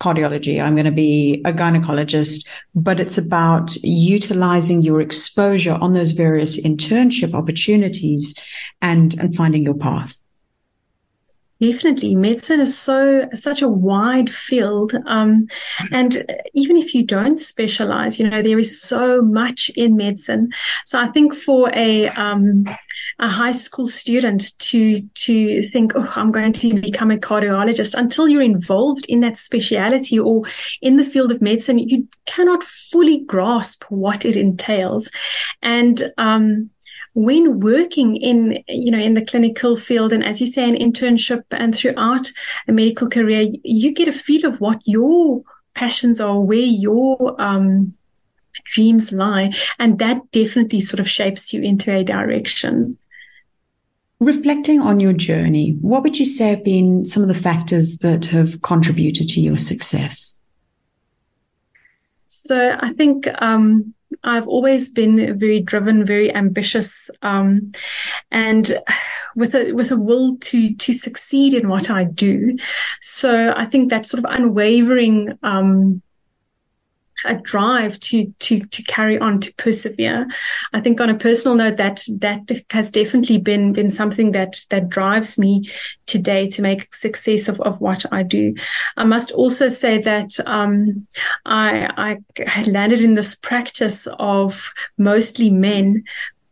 cardiology. 0.00 0.62
I'm 0.62 0.74
going 0.74 0.84
to 0.84 0.92
be 0.92 1.42
a 1.44 1.52
gynecologist, 1.52 2.46
but 2.74 3.00
it's 3.00 3.18
about 3.18 3.74
utilizing 3.82 4.82
your 4.82 5.00
exposure 5.00 5.74
on 5.74 5.92
those 5.92 6.12
various 6.12 6.60
internship 6.60 7.34
opportunities 7.34 8.34
and, 8.80 9.18
and 9.18 9.34
finding 9.34 9.64
your 9.64 9.74
path. 9.74 10.14
Definitely, 11.60 12.14
medicine 12.14 12.60
is 12.60 12.78
so 12.78 13.28
such 13.34 13.62
a 13.62 13.68
wide 13.68 14.30
field, 14.30 14.94
um, 15.06 15.48
and 15.90 16.24
even 16.54 16.76
if 16.76 16.94
you 16.94 17.04
don't 17.04 17.40
specialize, 17.40 18.20
you 18.20 18.30
know 18.30 18.42
there 18.42 18.60
is 18.60 18.80
so 18.80 19.20
much 19.22 19.68
in 19.74 19.96
medicine. 19.96 20.50
So 20.84 21.00
I 21.00 21.08
think 21.08 21.34
for 21.34 21.68
a 21.74 22.10
um, 22.10 22.64
a 23.18 23.28
high 23.28 23.52
school 23.52 23.86
student 23.86 24.58
to 24.58 25.00
to 25.00 25.62
think, 25.62 25.92
oh, 25.94 26.12
I'm 26.16 26.30
going 26.30 26.52
to 26.52 26.80
become 26.80 27.10
a 27.10 27.16
cardiologist, 27.16 27.94
until 27.94 28.28
you're 28.28 28.42
involved 28.42 29.06
in 29.06 29.20
that 29.20 29.36
speciality 29.36 30.18
or 30.18 30.44
in 30.80 30.96
the 30.96 31.04
field 31.04 31.32
of 31.32 31.42
medicine, 31.42 31.78
you 31.78 32.08
cannot 32.26 32.62
fully 32.62 33.24
grasp 33.24 33.84
what 33.88 34.24
it 34.24 34.36
entails, 34.36 35.10
and 35.62 36.12
um, 36.18 36.70
when 37.14 37.60
working 37.60 38.16
in 38.16 38.62
you 38.68 38.90
know 38.90 38.98
in 38.98 39.14
the 39.14 39.24
clinical 39.24 39.74
field 39.74 40.12
and 40.12 40.24
as 40.24 40.40
you 40.40 40.46
say 40.46 40.68
an 40.68 40.76
internship 40.76 41.42
and 41.50 41.74
throughout 41.74 42.30
a 42.68 42.72
medical 42.72 43.08
career 43.08 43.48
you 43.64 43.92
get 43.92 44.06
a 44.06 44.12
feel 44.12 44.46
of 44.46 44.60
what 44.60 44.80
your 44.84 45.42
passions 45.74 46.20
are 46.20 46.40
where 46.40 46.58
your 46.58 47.34
um, 47.40 47.94
dreams 48.64 49.12
lie. 49.12 49.52
And 49.78 49.98
that 49.98 50.30
definitely 50.32 50.80
sort 50.80 51.00
of 51.00 51.08
shapes 51.08 51.52
you 51.52 51.62
into 51.62 51.94
a 51.94 52.04
direction 52.04 52.98
reflecting 54.20 54.80
on 54.80 55.00
your 55.00 55.12
journey 55.12 55.76
what 55.80 56.02
would 56.02 56.18
you 56.18 56.24
say 56.24 56.48
have 56.48 56.64
been 56.64 57.04
some 57.04 57.22
of 57.22 57.28
the 57.28 57.34
factors 57.34 57.98
that 57.98 58.24
have 58.24 58.60
contributed 58.62 59.28
to 59.28 59.40
your 59.40 59.56
success 59.56 60.40
so 62.26 62.76
i 62.80 62.92
think 62.92 63.26
um, 63.40 63.94
I've 64.24 64.48
always 64.48 64.90
been 64.90 65.38
very 65.38 65.60
driven, 65.60 66.04
very 66.04 66.34
ambitious, 66.34 67.10
um, 67.22 67.72
and 68.30 68.80
with 69.36 69.54
a 69.54 69.72
with 69.72 69.90
a 69.90 69.96
will 69.96 70.38
to 70.38 70.74
to 70.74 70.92
succeed 70.92 71.54
in 71.54 71.68
what 71.68 71.90
I 71.90 72.04
do. 72.04 72.56
So 73.00 73.52
I 73.56 73.66
think 73.66 73.90
that 73.90 74.06
sort 74.06 74.24
of 74.24 74.30
unwavering 74.30 75.38
um, 75.42 76.02
a 77.24 77.34
drive 77.36 77.98
to 78.00 78.32
to 78.38 78.60
to 78.66 78.82
carry 78.84 79.18
on 79.18 79.40
to 79.40 79.54
persevere. 79.54 80.26
I 80.72 80.80
think 80.80 81.00
on 81.00 81.10
a 81.10 81.18
personal 81.18 81.56
note 81.56 81.76
that 81.76 82.02
that 82.18 82.40
has 82.70 82.90
definitely 82.90 83.38
been 83.38 83.72
been 83.72 83.90
something 83.90 84.32
that 84.32 84.60
that 84.70 84.88
drives 84.88 85.38
me 85.38 85.68
today 86.06 86.48
to 86.48 86.62
make 86.62 86.94
success 86.94 87.48
of, 87.48 87.60
of 87.60 87.80
what 87.80 88.04
i 88.12 88.22
do. 88.22 88.54
I 88.96 89.04
must 89.04 89.30
also 89.32 89.68
say 89.68 89.98
that 89.98 90.30
um, 90.46 91.06
i 91.44 92.18
i 92.36 92.62
landed 92.64 93.00
in 93.00 93.14
this 93.14 93.34
practice 93.34 94.08
of 94.18 94.72
mostly 94.96 95.50
men 95.50 96.04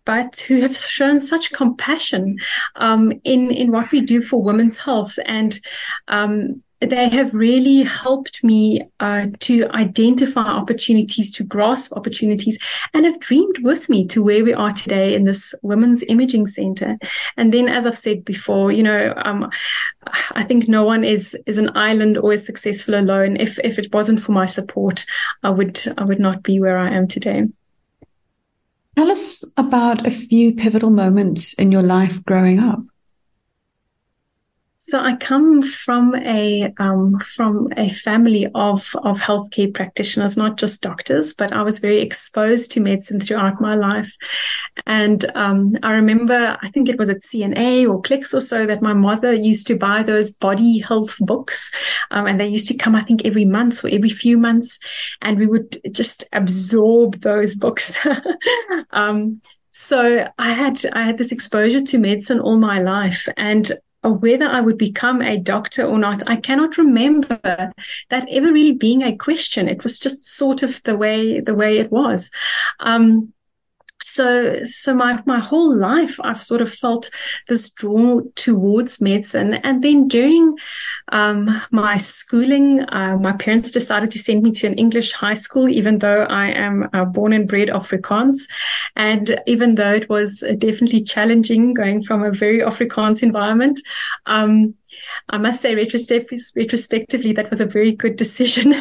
but 0.07 0.37
who 0.47 0.61
have 0.61 0.77
shown 0.77 1.21
such 1.21 1.53
compassion 1.53 2.39
um, 2.77 3.13
in 3.25 3.51
in 3.51 3.73
what 3.73 3.91
we 3.93 4.01
do 4.01 4.23
for 4.23 4.41
women's 4.43 4.79
health. 4.79 5.19
And 5.27 5.61
um, 6.09 6.63
they 6.81 7.09
have 7.09 7.33
really 7.35 7.83
helped 7.83 8.45
me 8.45 8.83
uh, 9.01 9.27
to 9.41 9.67
identify 9.71 10.43
opportunities, 10.43 11.31
to 11.33 11.45
grasp 11.45 11.93
opportunities, 11.95 12.59
and 12.93 13.05
have 13.05 13.19
dreamed 13.21 13.59
with 13.63 13.89
me 13.89 14.07
to 14.09 14.23
where 14.23 14.45
we 14.45 14.53
are 14.53 14.73
today 14.73 15.15
in 15.15 15.25
this 15.25 15.55
Women's 15.63 16.05
Imaging 16.09 16.47
Center. 16.47 16.99
And 17.37 17.53
then, 17.53 17.69
as 17.69 17.87
I've 17.87 17.99
said 17.99 18.25
before, 18.25 18.73
you 18.73 18.83
know, 18.83 19.15
um, 19.17 19.51
I 20.33 20.45
think 20.45 20.69
no 20.69 20.85
one 20.85 21.03
is 21.03 21.37
is 21.47 21.59
an 21.59 21.77
island 21.77 22.19
or 22.19 22.33
is 22.33 22.45
successful 22.45 22.95
alone. 22.95 23.37
If 23.37 23.59
if 23.61 23.79
it 23.79 23.93
wasn't 23.95 24.21
for 24.21 24.33
my 24.33 24.47
support, 24.47 25.05
I 25.43 25.51
would 25.51 25.81
I 25.97 26.05
would 26.05 26.21
not 26.21 26.43
be 26.43 26.61
where 26.61 26.79
I 26.79 26.89
am 26.89 27.09
today. 27.09 27.45
Tell 28.97 29.11
us 29.11 29.45
about 29.57 30.07
a 30.07 30.11
few 30.11 30.55
pivotal 30.55 30.91
moments 30.91 31.53
in 31.55 31.71
your 31.71 31.83
life 31.83 32.25
growing 32.25 32.59
up. 32.59 32.81
So 34.89 35.01
I 35.01 35.17
come 35.17 35.63
from 35.63 36.15
a 36.15 36.73
um, 36.79 37.19
from 37.19 37.73
a 37.77 37.89
family 37.89 38.47
of 38.55 38.95
of 39.03 39.19
healthcare 39.19 39.75
practitioners, 39.75 40.37
not 40.37 40.59
just 40.59 40.81
doctors, 40.81 41.35
but 41.35 41.53
I 41.53 41.63
was 41.63 41.81
very 41.81 42.01
exposed 42.01 42.71
to 42.71 42.81
medicine 42.81 43.19
throughout 43.19 43.61
my 43.61 43.75
life. 43.75 44.17
And 44.87 45.29
um, 45.35 45.77
I 45.83 45.91
remember, 45.95 46.57
I 46.63 46.71
think 46.71 46.89
it 46.89 47.01
was 47.01 47.11
at 47.11 47.17
CNA 47.17 47.91
or 47.91 48.01
Clicks 48.01 48.33
or 48.33 48.41
so 48.41 48.65
that 48.65 48.81
my 48.81 48.93
mother 48.93 49.33
used 49.33 49.67
to 49.67 49.77
buy 49.77 50.05
those 50.05 50.31
body 50.31 50.79
health 50.79 51.17
books, 51.19 51.69
um, 52.13 52.29
and 52.29 52.39
they 52.39 52.47
used 52.47 52.69
to 52.69 52.77
come, 52.77 52.95
I 52.95 53.03
think, 53.03 53.25
every 53.25 53.45
month 53.45 53.85
or 53.85 53.89
every 53.89 54.11
few 54.11 54.39
months, 54.39 54.79
and 55.21 55.37
we 55.37 55.49
would 55.49 55.79
just 55.91 56.29
absorb 56.33 57.23
those 57.23 57.57
books. 57.57 57.99
um, 58.93 59.41
so 59.71 60.27
I 60.39 60.53
had 60.53 60.87
I 60.93 61.03
had 61.03 61.19
this 61.19 61.33
exposure 61.33 61.83
to 61.83 61.99
medicine 61.99 62.39
all 62.39 62.57
my 62.57 62.81
life, 62.81 63.29
and 63.37 63.77
whether 64.03 64.47
I 64.47 64.61
would 64.61 64.79
become 64.79 65.21
a 65.21 65.39
doctor 65.39 65.85
or 65.85 65.99
not, 65.99 66.23
I 66.29 66.37
cannot 66.37 66.79
remember 66.79 67.41
that 67.43 68.29
ever 68.31 68.53
really 68.53 68.73
being 68.73 69.03
a 69.03 69.17
question. 69.17 69.69
It 69.69 69.83
was 69.83 69.99
just 69.99 70.25
sort 70.25 70.63
of 70.63 70.83
the 70.85 70.97
way 70.97 71.41
the 71.41 71.55
way 71.55 71.79
it 71.79 71.91
was. 71.91 72.31
Um, 72.81 73.33
so 74.03 74.63
so 74.65 74.95
my 74.95 75.23
my 75.27 75.39
whole 75.39 75.75
life 75.75 76.19
I've 76.23 76.43
sort 76.43 76.61
of 76.61 76.73
felt 76.73 77.11
this 77.49 77.71
draw 77.71 78.21
towards 78.35 79.01
medicine. 79.01 79.55
And 79.55 79.83
then 79.83 80.09
during 80.09 80.55
um, 81.13 81.49
my 81.71 81.97
schooling 81.97 82.85
uh, 82.89 83.17
my 83.19 83.33
parents 83.33 83.71
decided 83.71 84.11
to 84.11 84.19
send 84.19 84.43
me 84.43 84.51
to 84.53 84.67
an 84.67 84.75
English 84.75 85.13
high 85.13 85.35
school 85.35 85.69
even 85.69 85.99
though 85.99 86.25
I 86.25 86.49
am 86.49 86.89
uh, 86.93 87.05
born 87.05 87.33
and 87.33 87.49
bred 87.49 87.69
Afrikaans. 87.69 88.37
And 88.97 89.41
even 89.47 89.77
though 89.77 89.93
it 89.93 90.09
was 90.09 90.45
definitely 90.59 91.03
challenging 91.03 91.75
going 91.75 92.03
from 92.03 92.23
a 92.23 92.33
very 92.33 92.61
Afrikaans 92.61 93.23
environment 93.23 93.81
um, 94.27 94.75
I 95.29 95.39
must 95.39 95.61
say, 95.61 95.75
retrospectively, 95.75 97.33
that 97.33 97.51
was 97.51 97.61
a 97.61 97.67
very 97.67 97.93
good 97.93 98.17
decision 98.17 98.75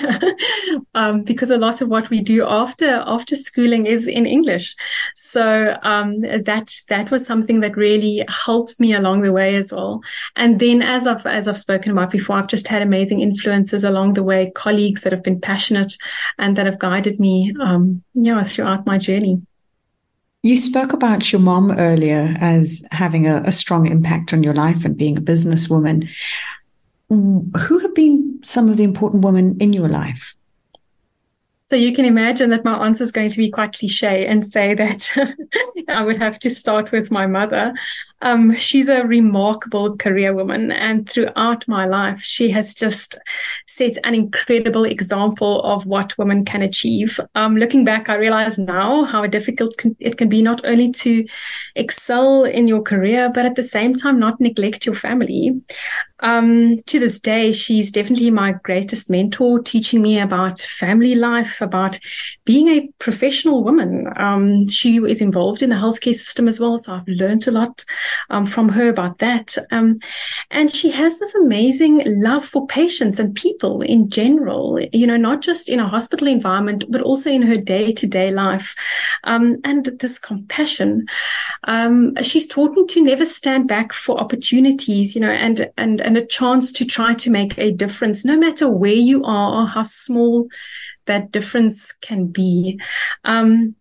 um, 0.95 1.23
because 1.23 1.49
a 1.49 1.57
lot 1.57 1.81
of 1.81 1.89
what 1.89 2.09
we 2.09 2.21
do 2.21 2.45
after 2.45 3.03
after 3.05 3.35
schooling 3.35 3.85
is 3.85 4.07
in 4.07 4.25
English. 4.25 4.75
So 5.15 5.77
um, 5.83 6.19
that 6.21 6.71
that 6.89 7.11
was 7.11 7.25
something 7.25 7.59
that 7.61 7.77
really 7.77 8.25
helped 8.29 8.79
me 8.79 8.93
along 8.93 9.21
the 9.21 9.33
way 9.33 9.55
as 9.55 9.71
well. 9.71 10.01
And 10.35 10.59
then, 10.59 10.81
as 10.81 11.07
I've 11.07 11.25
as 11.25 11.47
I've 11.47 11.57
spoken 11.57 11.91
about 11.91 12.11
before, 12.11 12.37
I've 12.37 12.47
just 12.47 12.67
had 12.67 12.81
amazing 12.81 13.21
influences 13.21 13.83
along 13.83 14.13
the 14.13 14.23
way, 14.23 14.51
colleagues 14.55 15.01
that 15.01 15.13
have 15.13 15.23
been 15.23 15.41
passionate 15.41 15.97
and 16.37 16.55
that 16.57 16.65
have 16.65 16.79
guided 16.79 17.19
me, 17.19 17.53
um, 17.61 18.03
yeah, 18.13 18.43
throughout 18.43 18.85
my 18.85 18.97
journey. 18.97 19.41
You 20.45 20.55
spoke 20.55 20.93
about 20.93 21.31
your 21.31 21.41
mom 21.41 21.71
earlier 21.71 22.37
as 22.39 22.85
having 22.91 23.25
a, 23.25 23.41
a 23.45 23.51
strong 23.51 23.87
impact 23.87 24.31
on 24.31 24.43
your 24.43 24.53
life 24.53 24.85
and 24.85 24.95
being 24.95 25.17
a 25.17 25.21
businesswoman. 25.21 26.07
Who 27.09 27.79
have 27.79 27.95
been 27.95 28.39
some 28.43 28.69
of 28.69 28.77
the 28.77 28.83
important 28.83 29.23
women 29.23 29.57
in 29.59 29.73
your 29.73 29.89
life? 29.89 30.35
So 31.67 31.75
you 31.75 31.95
can 31.95 32.05
imagine 32.05 32.51
that 32.51 32.63
my 32.63 32.75
answer 32.85 33.01
is 33.01 33.11
going 33.11 33.29
to 33.29 33.37
be 33.37 33.49
quite 33.49 33.73
cliche 33.73 34.27
and 34.27 34.45
say 34.45 34.75
that 34.75 35.11
I 35.89 36.03
would 36.03 36.19
have 36.19 36.37
to 36.39 36.49
start 36.51 36.91
with 36.91 37.09
my 37.09 37.25
mother. 37.25 37.73
Um, 38.21 38.53
she's 38.55 38.87
a 38.87 39.03
remarkable 39.03 39.97
career 39.97 40.33
woman, 40.35 40.71
and 40.71 41.09
throughout 41.09 41.67
my 41.67 41.87
life, 41.87 42.21
she 42.21 42.51
has 42.51 42.75
just 42.75 43.17
set 43.65 43.97
an 44.03 44.13
incredible 44.13 44.85
example 44.85 45.63
of 45.63 45.87
what 45.87 46.15
women 46.19 46.45
can 46.45 46.61
achieve. 46.61 47.19
Um, 47.33 47.57
looking 47.57 47.83
back, 47.83 48.09
I 48.09 48.15
realize 48.15 48.59
now 48.59 49.03
how 49.03 49.25
difficult 49.25 49.73
it 49.99 50.17
can 50.17 50.29
be 50.29 50.43
not 50.43 50.63
only 50.65 50.91
to 50.91 51.25
excel 51.75 52.43
in 52.43 52.67
your 52.67 52.83
career, 52.83 53.31
but 53.33 53.45
at 53.45 53.55
the 53.55 53.63
same 53.63 53.95
time, 53.95 54.19
not 54.19 54.39
neglect 54.39 54.85
your 54.85 54.95
family. 54.95 55.59
Um, 56.25 56.81
to 56.87 56.99
this 56.99 57.19
day, 57.19 57.51
she's 57.51 57.91
definitely 57.91 58.31
my 58.31 58.53
greatest 58.63 59.11
mentor, 59.11 59.59
teaching 59.59 60.01
me 60.01 60.19
about 60.19 60.57
family 60.59 61.13
life, 61.13 61.61
about 61.61 61.99
being 62.45 62.67
a 62.69 62.89
professional 62.97 63.63
woman. 63.63 64.07
Um, 64.15 64.67
she 64.67 64.97
is 64.97 65.21
involved 65.21 65.61
in 65.61 65.69
the 65.69 65.75
healthcare 65.75 66.15
system 66.15 66.47
as 66.47 66.59
well, 66.59 66.79
so 66.79 66.95
I've 66.95 67.07
learned 67.07 67.47
a 67.47 67.51
lot 67.51 67.85
um, 68.31 68.43
from 68.43 68.69
her 68.69 68.89
about 68.89 69.19
that. 69.19 69.55
Um, 69.71 69.99
and 70.49 70.71
she 70.71 70.89
has 70.89 71.19
this 71.19 71.35
amazing 71.35 72.01
love 72.05 72.43
for 72.43 72.65
patients 72.65 73.19
and 73.19 73.35
people 73.35 73.83
in 73.83 74.09
general, 74.09 74.79
you 74.91 75.05
know, 75.05 75.17
not 75.17 75.43
just 75.43 75.69
in 75.69 75.79
a 75.79 75.87
hospital 75.87 76.27
environment, 76.27 76.85
but 76.89 77.01
also 77.01 77.29
in 77.29 77.43
her 77.43 77.57
day 77.57 77.91
to 77.91 78.07
day 78.07 78.31
life. 78.31 78.75
Um, 79.25 79.57
and 79.63 79.85
this 79.99 80.17
compassion. 80.17 81.05
Um, 81.65 82.15
she's 82.23 82.47
taught 82.47 82.71
me 82.71 82.87
to 82.87 83.03
never 83.03 83.27
stand 83.27 83.67
back 83.67 83.93
for 83.93 84.19
opportunities, 84.19 85.13
you 85.13 85.21
know, 85.21 85.29
and, 85.29 85.69
and, 85.77 86.01
and 86.01 86.14
a 86.15 86.25
chance 86.25 86.71
to 86.73 86.85
try 86.85 87.13
to 87.15 87.29
make 87.29 87.57
a 87.57 87.71
difference, 87.71 88.25
no 88.25 88.37
matter 88.37 88.69
where 88.69 88.93
you 88.93 89.23
are 89.23 89.61
or 89.61 89.67
how 89.67 89.83
small 89.83 90.47
that 91.05 91.31
difference 91.31 91.91
can 92.01 92.27
be. 92.27 92.79
Um, 93.23 93.75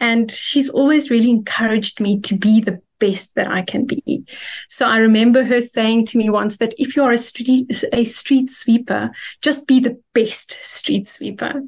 and 0.00 0.30
she's 0.30 0.68
always 0.68 1.10
really 1.10 1.30
encouraged 1.30 2.00
me 2.00 2.20
to 2.20 2.36
be 2.36 2.60
the 2.60 2.80
best 2.98 3.34
that 3.34 3.48
I 3.48 3.62
can 3.62 3.86
be. 3.86 4.24
So 4.68 4.86
I 4.86 4.98
remember 4.98 5.42
her 5.42 5.60
saying 5.60 6.06
to 6.06 6.18
me 6.18 6.30
once 6.30 6.58
that 6.58 6.74
if 6.78 6.94
you're 6.94 7.12
a 7.12 7.18
street, 7.18 7.82
a 7.92 8.04
street 8.04 8.50
sweeper, 8.50 9.10
just 9.42 9.66
be 9.66 9.80
the 9.80 10.00
best 10.12 10.58
street 10.62 11.06
sweeper. 11.06 11.62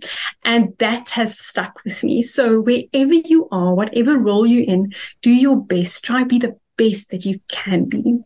And 0.45 0.75
that 0.79 1.09
has 1.11 1.39
stuck 1.39 1.81
with 1.85 2.05
me. 2.05 2.23
So 2.23 2.61
wherever 2.61 3.15
you 3.15 3.49
are, 3.51 3.75
whatever 3.75 4.19
role 4.19 4.47
you're 4.47 4.69
in, 4.69 4.93
do 5.23 5.31
your 5.31 5.57
best. 5.57 6.05
Try 6.05 6.25
be 6.25 6.39
the 6.39 6.59
best 6.77 7.11
that 7.11 7.25
you 7.25 7.41
can 7.49 7.85
be. 7.85 8.19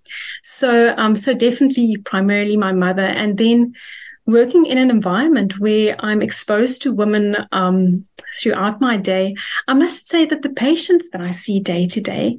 So, 0.42 0.94
um, 0.96 1.16
so 1.16 1.34
definitely 1.34 1.96
primarily 1.98 2.56
my 2.56 2.72
mother. 2.72 3.04
And 3.04 3.38
then 3.38 3.74
working 4.26 4.66
in 4.66 4.78
an 4.78 4.90
environment 4.90 5.58
where 5.58 5.96
I'm 5.98 6.22
exposed 6.22 6.82
to 6.82 6.92
women 6.92 7.36
um, 7.52 8.06
throughout 8.36 8.80
my 8.80 8.96
day, 8.96 9.34
I 9.66 9.74
must 9.74 10.08
say 10.08 10.26
that 10.26 10.42
the 10.42 10.50
patients 10.50 11.08
that 11.10 11.20
I 11.20 11.30
see 11.30 11.60
day 11.60 11.86
to 11.86 12.00
day, 12.00 12.38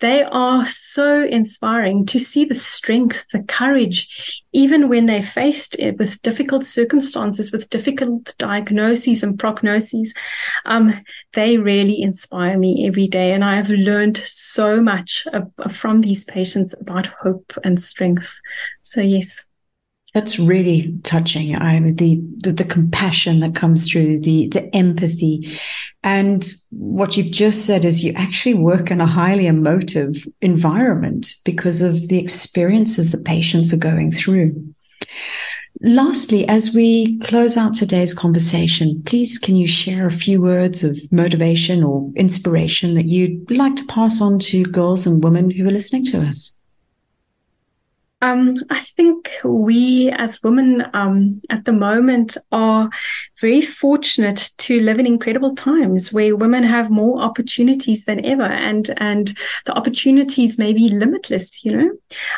they 0.00 0.22
are 0.22 0.66
so 0.66 1.24
inspiring 1.24 2.06
to 2.06 2.18
see 2.18 2.44
the 2.44 2.54
strength, 2.54 3.26
the 3.32 3.42
courage, 3.42 4.42
even 4.52 4.88
when 4.88 5.06
they're 5.06 5.22
faced 5.22 5.76
with 5.98 6.20
difficult 6.22 6.64
circumstances, 6.64 7.52
with 7.52 7.70
difficult 7.70 8.34
diagnoses 8.38 9.22
and 9.22 9.38
prognoses. 9.38 10.08
Um, 10.64 10.92
they 11.34 11.58
really 11.58 12.02
inspire 12.02 12.58
me 12.58 12.86
every 12.86 13.08
day. 13.08 13.32
And 13.32 13.44
I 13.44 13.56
have 13.56 13.70
learned 13.70 14.18
so 14.18 14.80
much 14.80 15.26
from 15.70 16.00
these 16.00 16.24
patients 16.24 16.74
about 16.80 17.06
hope 17.06 17.52
and 17.64 17.80
strength. 17.80 18.34
So, 18.82 19.00
yes. 19.00 19.44
That's 20.14 20.38
really 20.38 20.94
touching. 21.04 21.56
I 21.56 21.80
the, 21.80 22.20
the, 22.38 22.52
the 22.52 22.64
compassion 22.64 23.40
that 23.40 23.54
comes 23.54 23.90
through 23.90 24.20
the 24.20 24.48
the 24.48 24.74
empathy, 24.76 25.58
and 26.02 26.46
what 26.70 27.16
you've 27.16 27.32
just 27.32 27.64
said 27.64 27.86
is 27.86 28.04
you 28.04 28.12
actually 28.14 28.54
work 28.54 28.90
in 28.90 29.00
a 29.00 29.06
highly 29.06 29.46
emotive 29.46 30.26
environment 30.42 31.34
because 31.44 31.80
of 31.80 32.08
the 32.08 32.18
experiences 32.18 33.12
that 33.12 33.24
patients 33.24 33.72
are 33.72 33.78
going 33.78 34.10
through. 34.10 34.74
Lastly, 35.80 36.46
as 36.46 36.74
we 36.74 37.18
close 37.20 37.56
out 37.56 37.74
today's 37.74 38.14
conversation, 38.14 39.02
please 39.04 39.38
can 39.38 39.56
you 39.56 39.66
share 39.66 40.06
a 40.06 40.12
few 40.12 40.40
words 40.40 40.84
of 40.84 40.96
motivation 41.10 41.82
or 41.82 42.12
inspiration 42.14 42.94
that 42.94 43.06
you'd 43.06 43.50
like 43.50 43.74
to 43.76 43.84
pass 43.86 44.20
on 44.20 44.38
to 44.40 44.62
girls 44.64 45.06
and 45.06 45.24
women 45.24 45.50
who 45.50 45.66
are 45.66 45.72
listening 45.72 46.04
to 46.06 46.20
us? 46.20 46.56
Um, 48.22 48.56
I 48.70 48.78
think 48.78 49.30
we 49.44 50.10
as 50.12 50.42
women 50.44 50.88
um, 50.94 51.42
at 51.50 51.64
the 51.64 51.72
moment 51.72 52.36
are 52.52 52.88
very 53.40 53.60
fortunate 53.60 54.50
to 54.58 54.80
live 54.80 55.00
in 55.00 55.06
incredible 55.06 55.56
times 55.56 56.12
where 56.12 56.36
women 56.36 56.62
have 56.62 56.88
more 56.88 57.20
opportunities 57.20 58.04
than 58.04 58.24
ever, 58.24 58.44
and 58.44 58.94
and 58.98 59.36
the 59.66 59.74
opportunities 59.74 60.56
may 60.56 60.72
be 60.72 60.88
limitless, 60.88 61.64
you 61.64 61.76
know. 61.76 61.90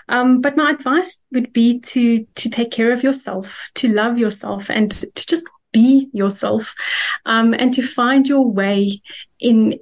Um, 0.09 0.41
but 0.41 0.57
my 0.57 0.71
advice 0.71 1.23
would 1.33 1.53
be 1.53 1.81
to 1.81 2.27
to 2.35 2.49
take 2.49 2.71
care 2.71 2.91
of 2.91 3.03
yourself, 3.03 3.71
to 3.75 3.89
love 3.89 4.17
yourself, 4.17 4.71
and 4.71 4.91
to 4.91 5.27
just 5.27 5.45
be 5.75 6.09
yourself, 6.13 6.75
um, 7.27 7.53
and 7.53 7.75
to 7.75 7.83
find 7.83 8.27
your 8.27 8.49
way 8.51 9.03
in 9.39 9.79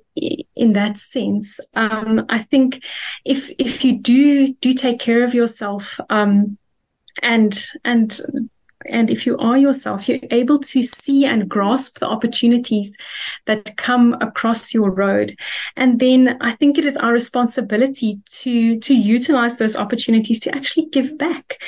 in 0.57 0.73
that 0.73 0.97
sense. 0.97 1.61
Um, 1.75 2.27
I 2.29 2.39
think 2.39 2.83
if 3.25 3.51
if 3.59 3.85
you 3.85 3.99
do 3.99 4.55
do 4.55 4.75
take 4.75 4.99
care 4.99 5.23
of 5.23 5.35
yourself, 5.35 6.01
um, 6.11 6.59
and 7.23 7.67
and 7.85 8.21
and 8.87 9.11
if 9.11 9.27
you 9.27 9.37
are 9.39 9.59
yourself, 9.59 10.09
you're 10.09 10.19
able 10.31 10.59
to 10.59 10.83
see 10.83 11.25
and 11.25 11.49
grasp 11.49 11.99
the 11.99 12.07
opportunities 12.07 12.97
that 13.47 13.77
come 13.77 14.15
across 14.21 14.75
your 14.75 14.91
road. 14.91 15.35
And 15.77 16.01
then 16.01 16.37
I 16.41 16.53
think 16.53 16.79
it 16.79 16.85
is 16.85 16.97
our 16.97 17.13
responsibility 17.13 18.21
to, 18.27 18.79
to 18.79 18.95
utilize 18.95 19.57
those 19.57 19.77
opportunities 19.77 20.41
to 20.41 20.55
actually 20.55 20.87
give 20.87 21.19
back. 21.19 21.63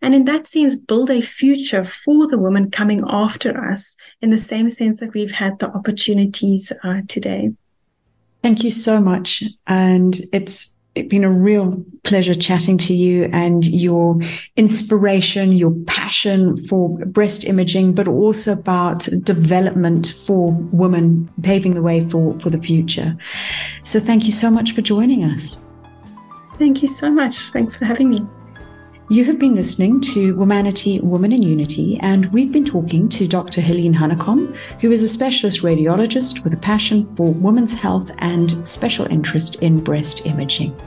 And 0.00 0.14
in 0.14 0.24
that 0.26 0.46
sense, 0.46 0.76
build 0.76 1.10
a 1.10 1.20
future 1.20 1.84
for 1.84 2.28
the 2.28 2.38
women 2.38 2.70
coming 2.70 3.02
after 3.06 3.70
us 3.70 3.96
in 4.22 4.30
the 4.30 4.38
same 4.38 4.70
sense 4.70 5.00
that 5.00 5.12
we've 5.12 5.32
had 5.32 5.58
the 5.58 5.68
opportunities 5.68 6.72
uh, 6.84 7.00
today. 7.08 7.52
Thank 8.42 8.62
you 8.62 8.70
so 8.70 9.00
much. 9.00 9.42
And 9.66 10.16
it's 10.32 10.76
it's 10.98 11.08
been 11.08 11.24
a 11.24 11.30
real 11.30 11.84
pleasure 12.02 12.34
chatting 12.34 12.78
to 12.78 12.94
you 12.94 13.30
and 13.32 13.64
your 13.64 14.18
inspiration, 14.56 15.52
your 15.52 15.72
passion 15.86 16.62
for 16.66 16.98
breast 17.06 17.44
imaging, 17.44 17.94
but 17.94 18.08
also 18.08 18.52
about 18.52 19.08
development 19.22 20.14
for 20.26 20.52
women, 20.72 21.30
paving 21.42 21.74
the 21.74 21.82
way 21.82 22.06
for, 22.08 22.38
for 22.40 22.50
the 22.50 22.60
future. 22.60 23.16
So 23.84 24.00
thank 24.00 24.24
you 24.24 24.32
so 24.32 24.50
much 24.50 24.72
for 24.72 24.82
joining 24.82 25.24
us. 25.24 25.62
Thank 26.58 26.82
you 26.82 26.88
so 26.88 27.10
much. 27.10 27.38
Thanks 27.52 27.76
for 27.76 27.84
having 27.84 28.10
me. 28.10 28.26
You 29.10 29.24
have 29.24 29.38
been 29.38 29.54
listening 29.54 30.02
to 30.02 30.34
Womanity, 30.34 31.02
Woman 31.02 31.32
in 31.32 31.40
Unity, 31.40 31.98
and 32.02 32.26
we've 32.26 32.52
been 32.52 32.66
talking 32.66 33.08
to 33.08 33.26
Dr. 33.26 33.62
Heleen 33.62 33.94
Hanekom, 33.94 34.54
who 34.82 34.92
is 34.92 35.02
a 35.02 35.08
specialist 35.08 35.62
radiologist 35.62 36.44
with 36.44 36.52
a 36.52 36.58
passion 36.58 37.08
for 37.16 37.32
women's 37.32 37.72
health 37.72 38.10
and 38.18 38.66
special 38.66 39.06
interest 39.06 39.62
in 39.62 39.82
breast 39.82 40.26
imaging. 40.26 40.78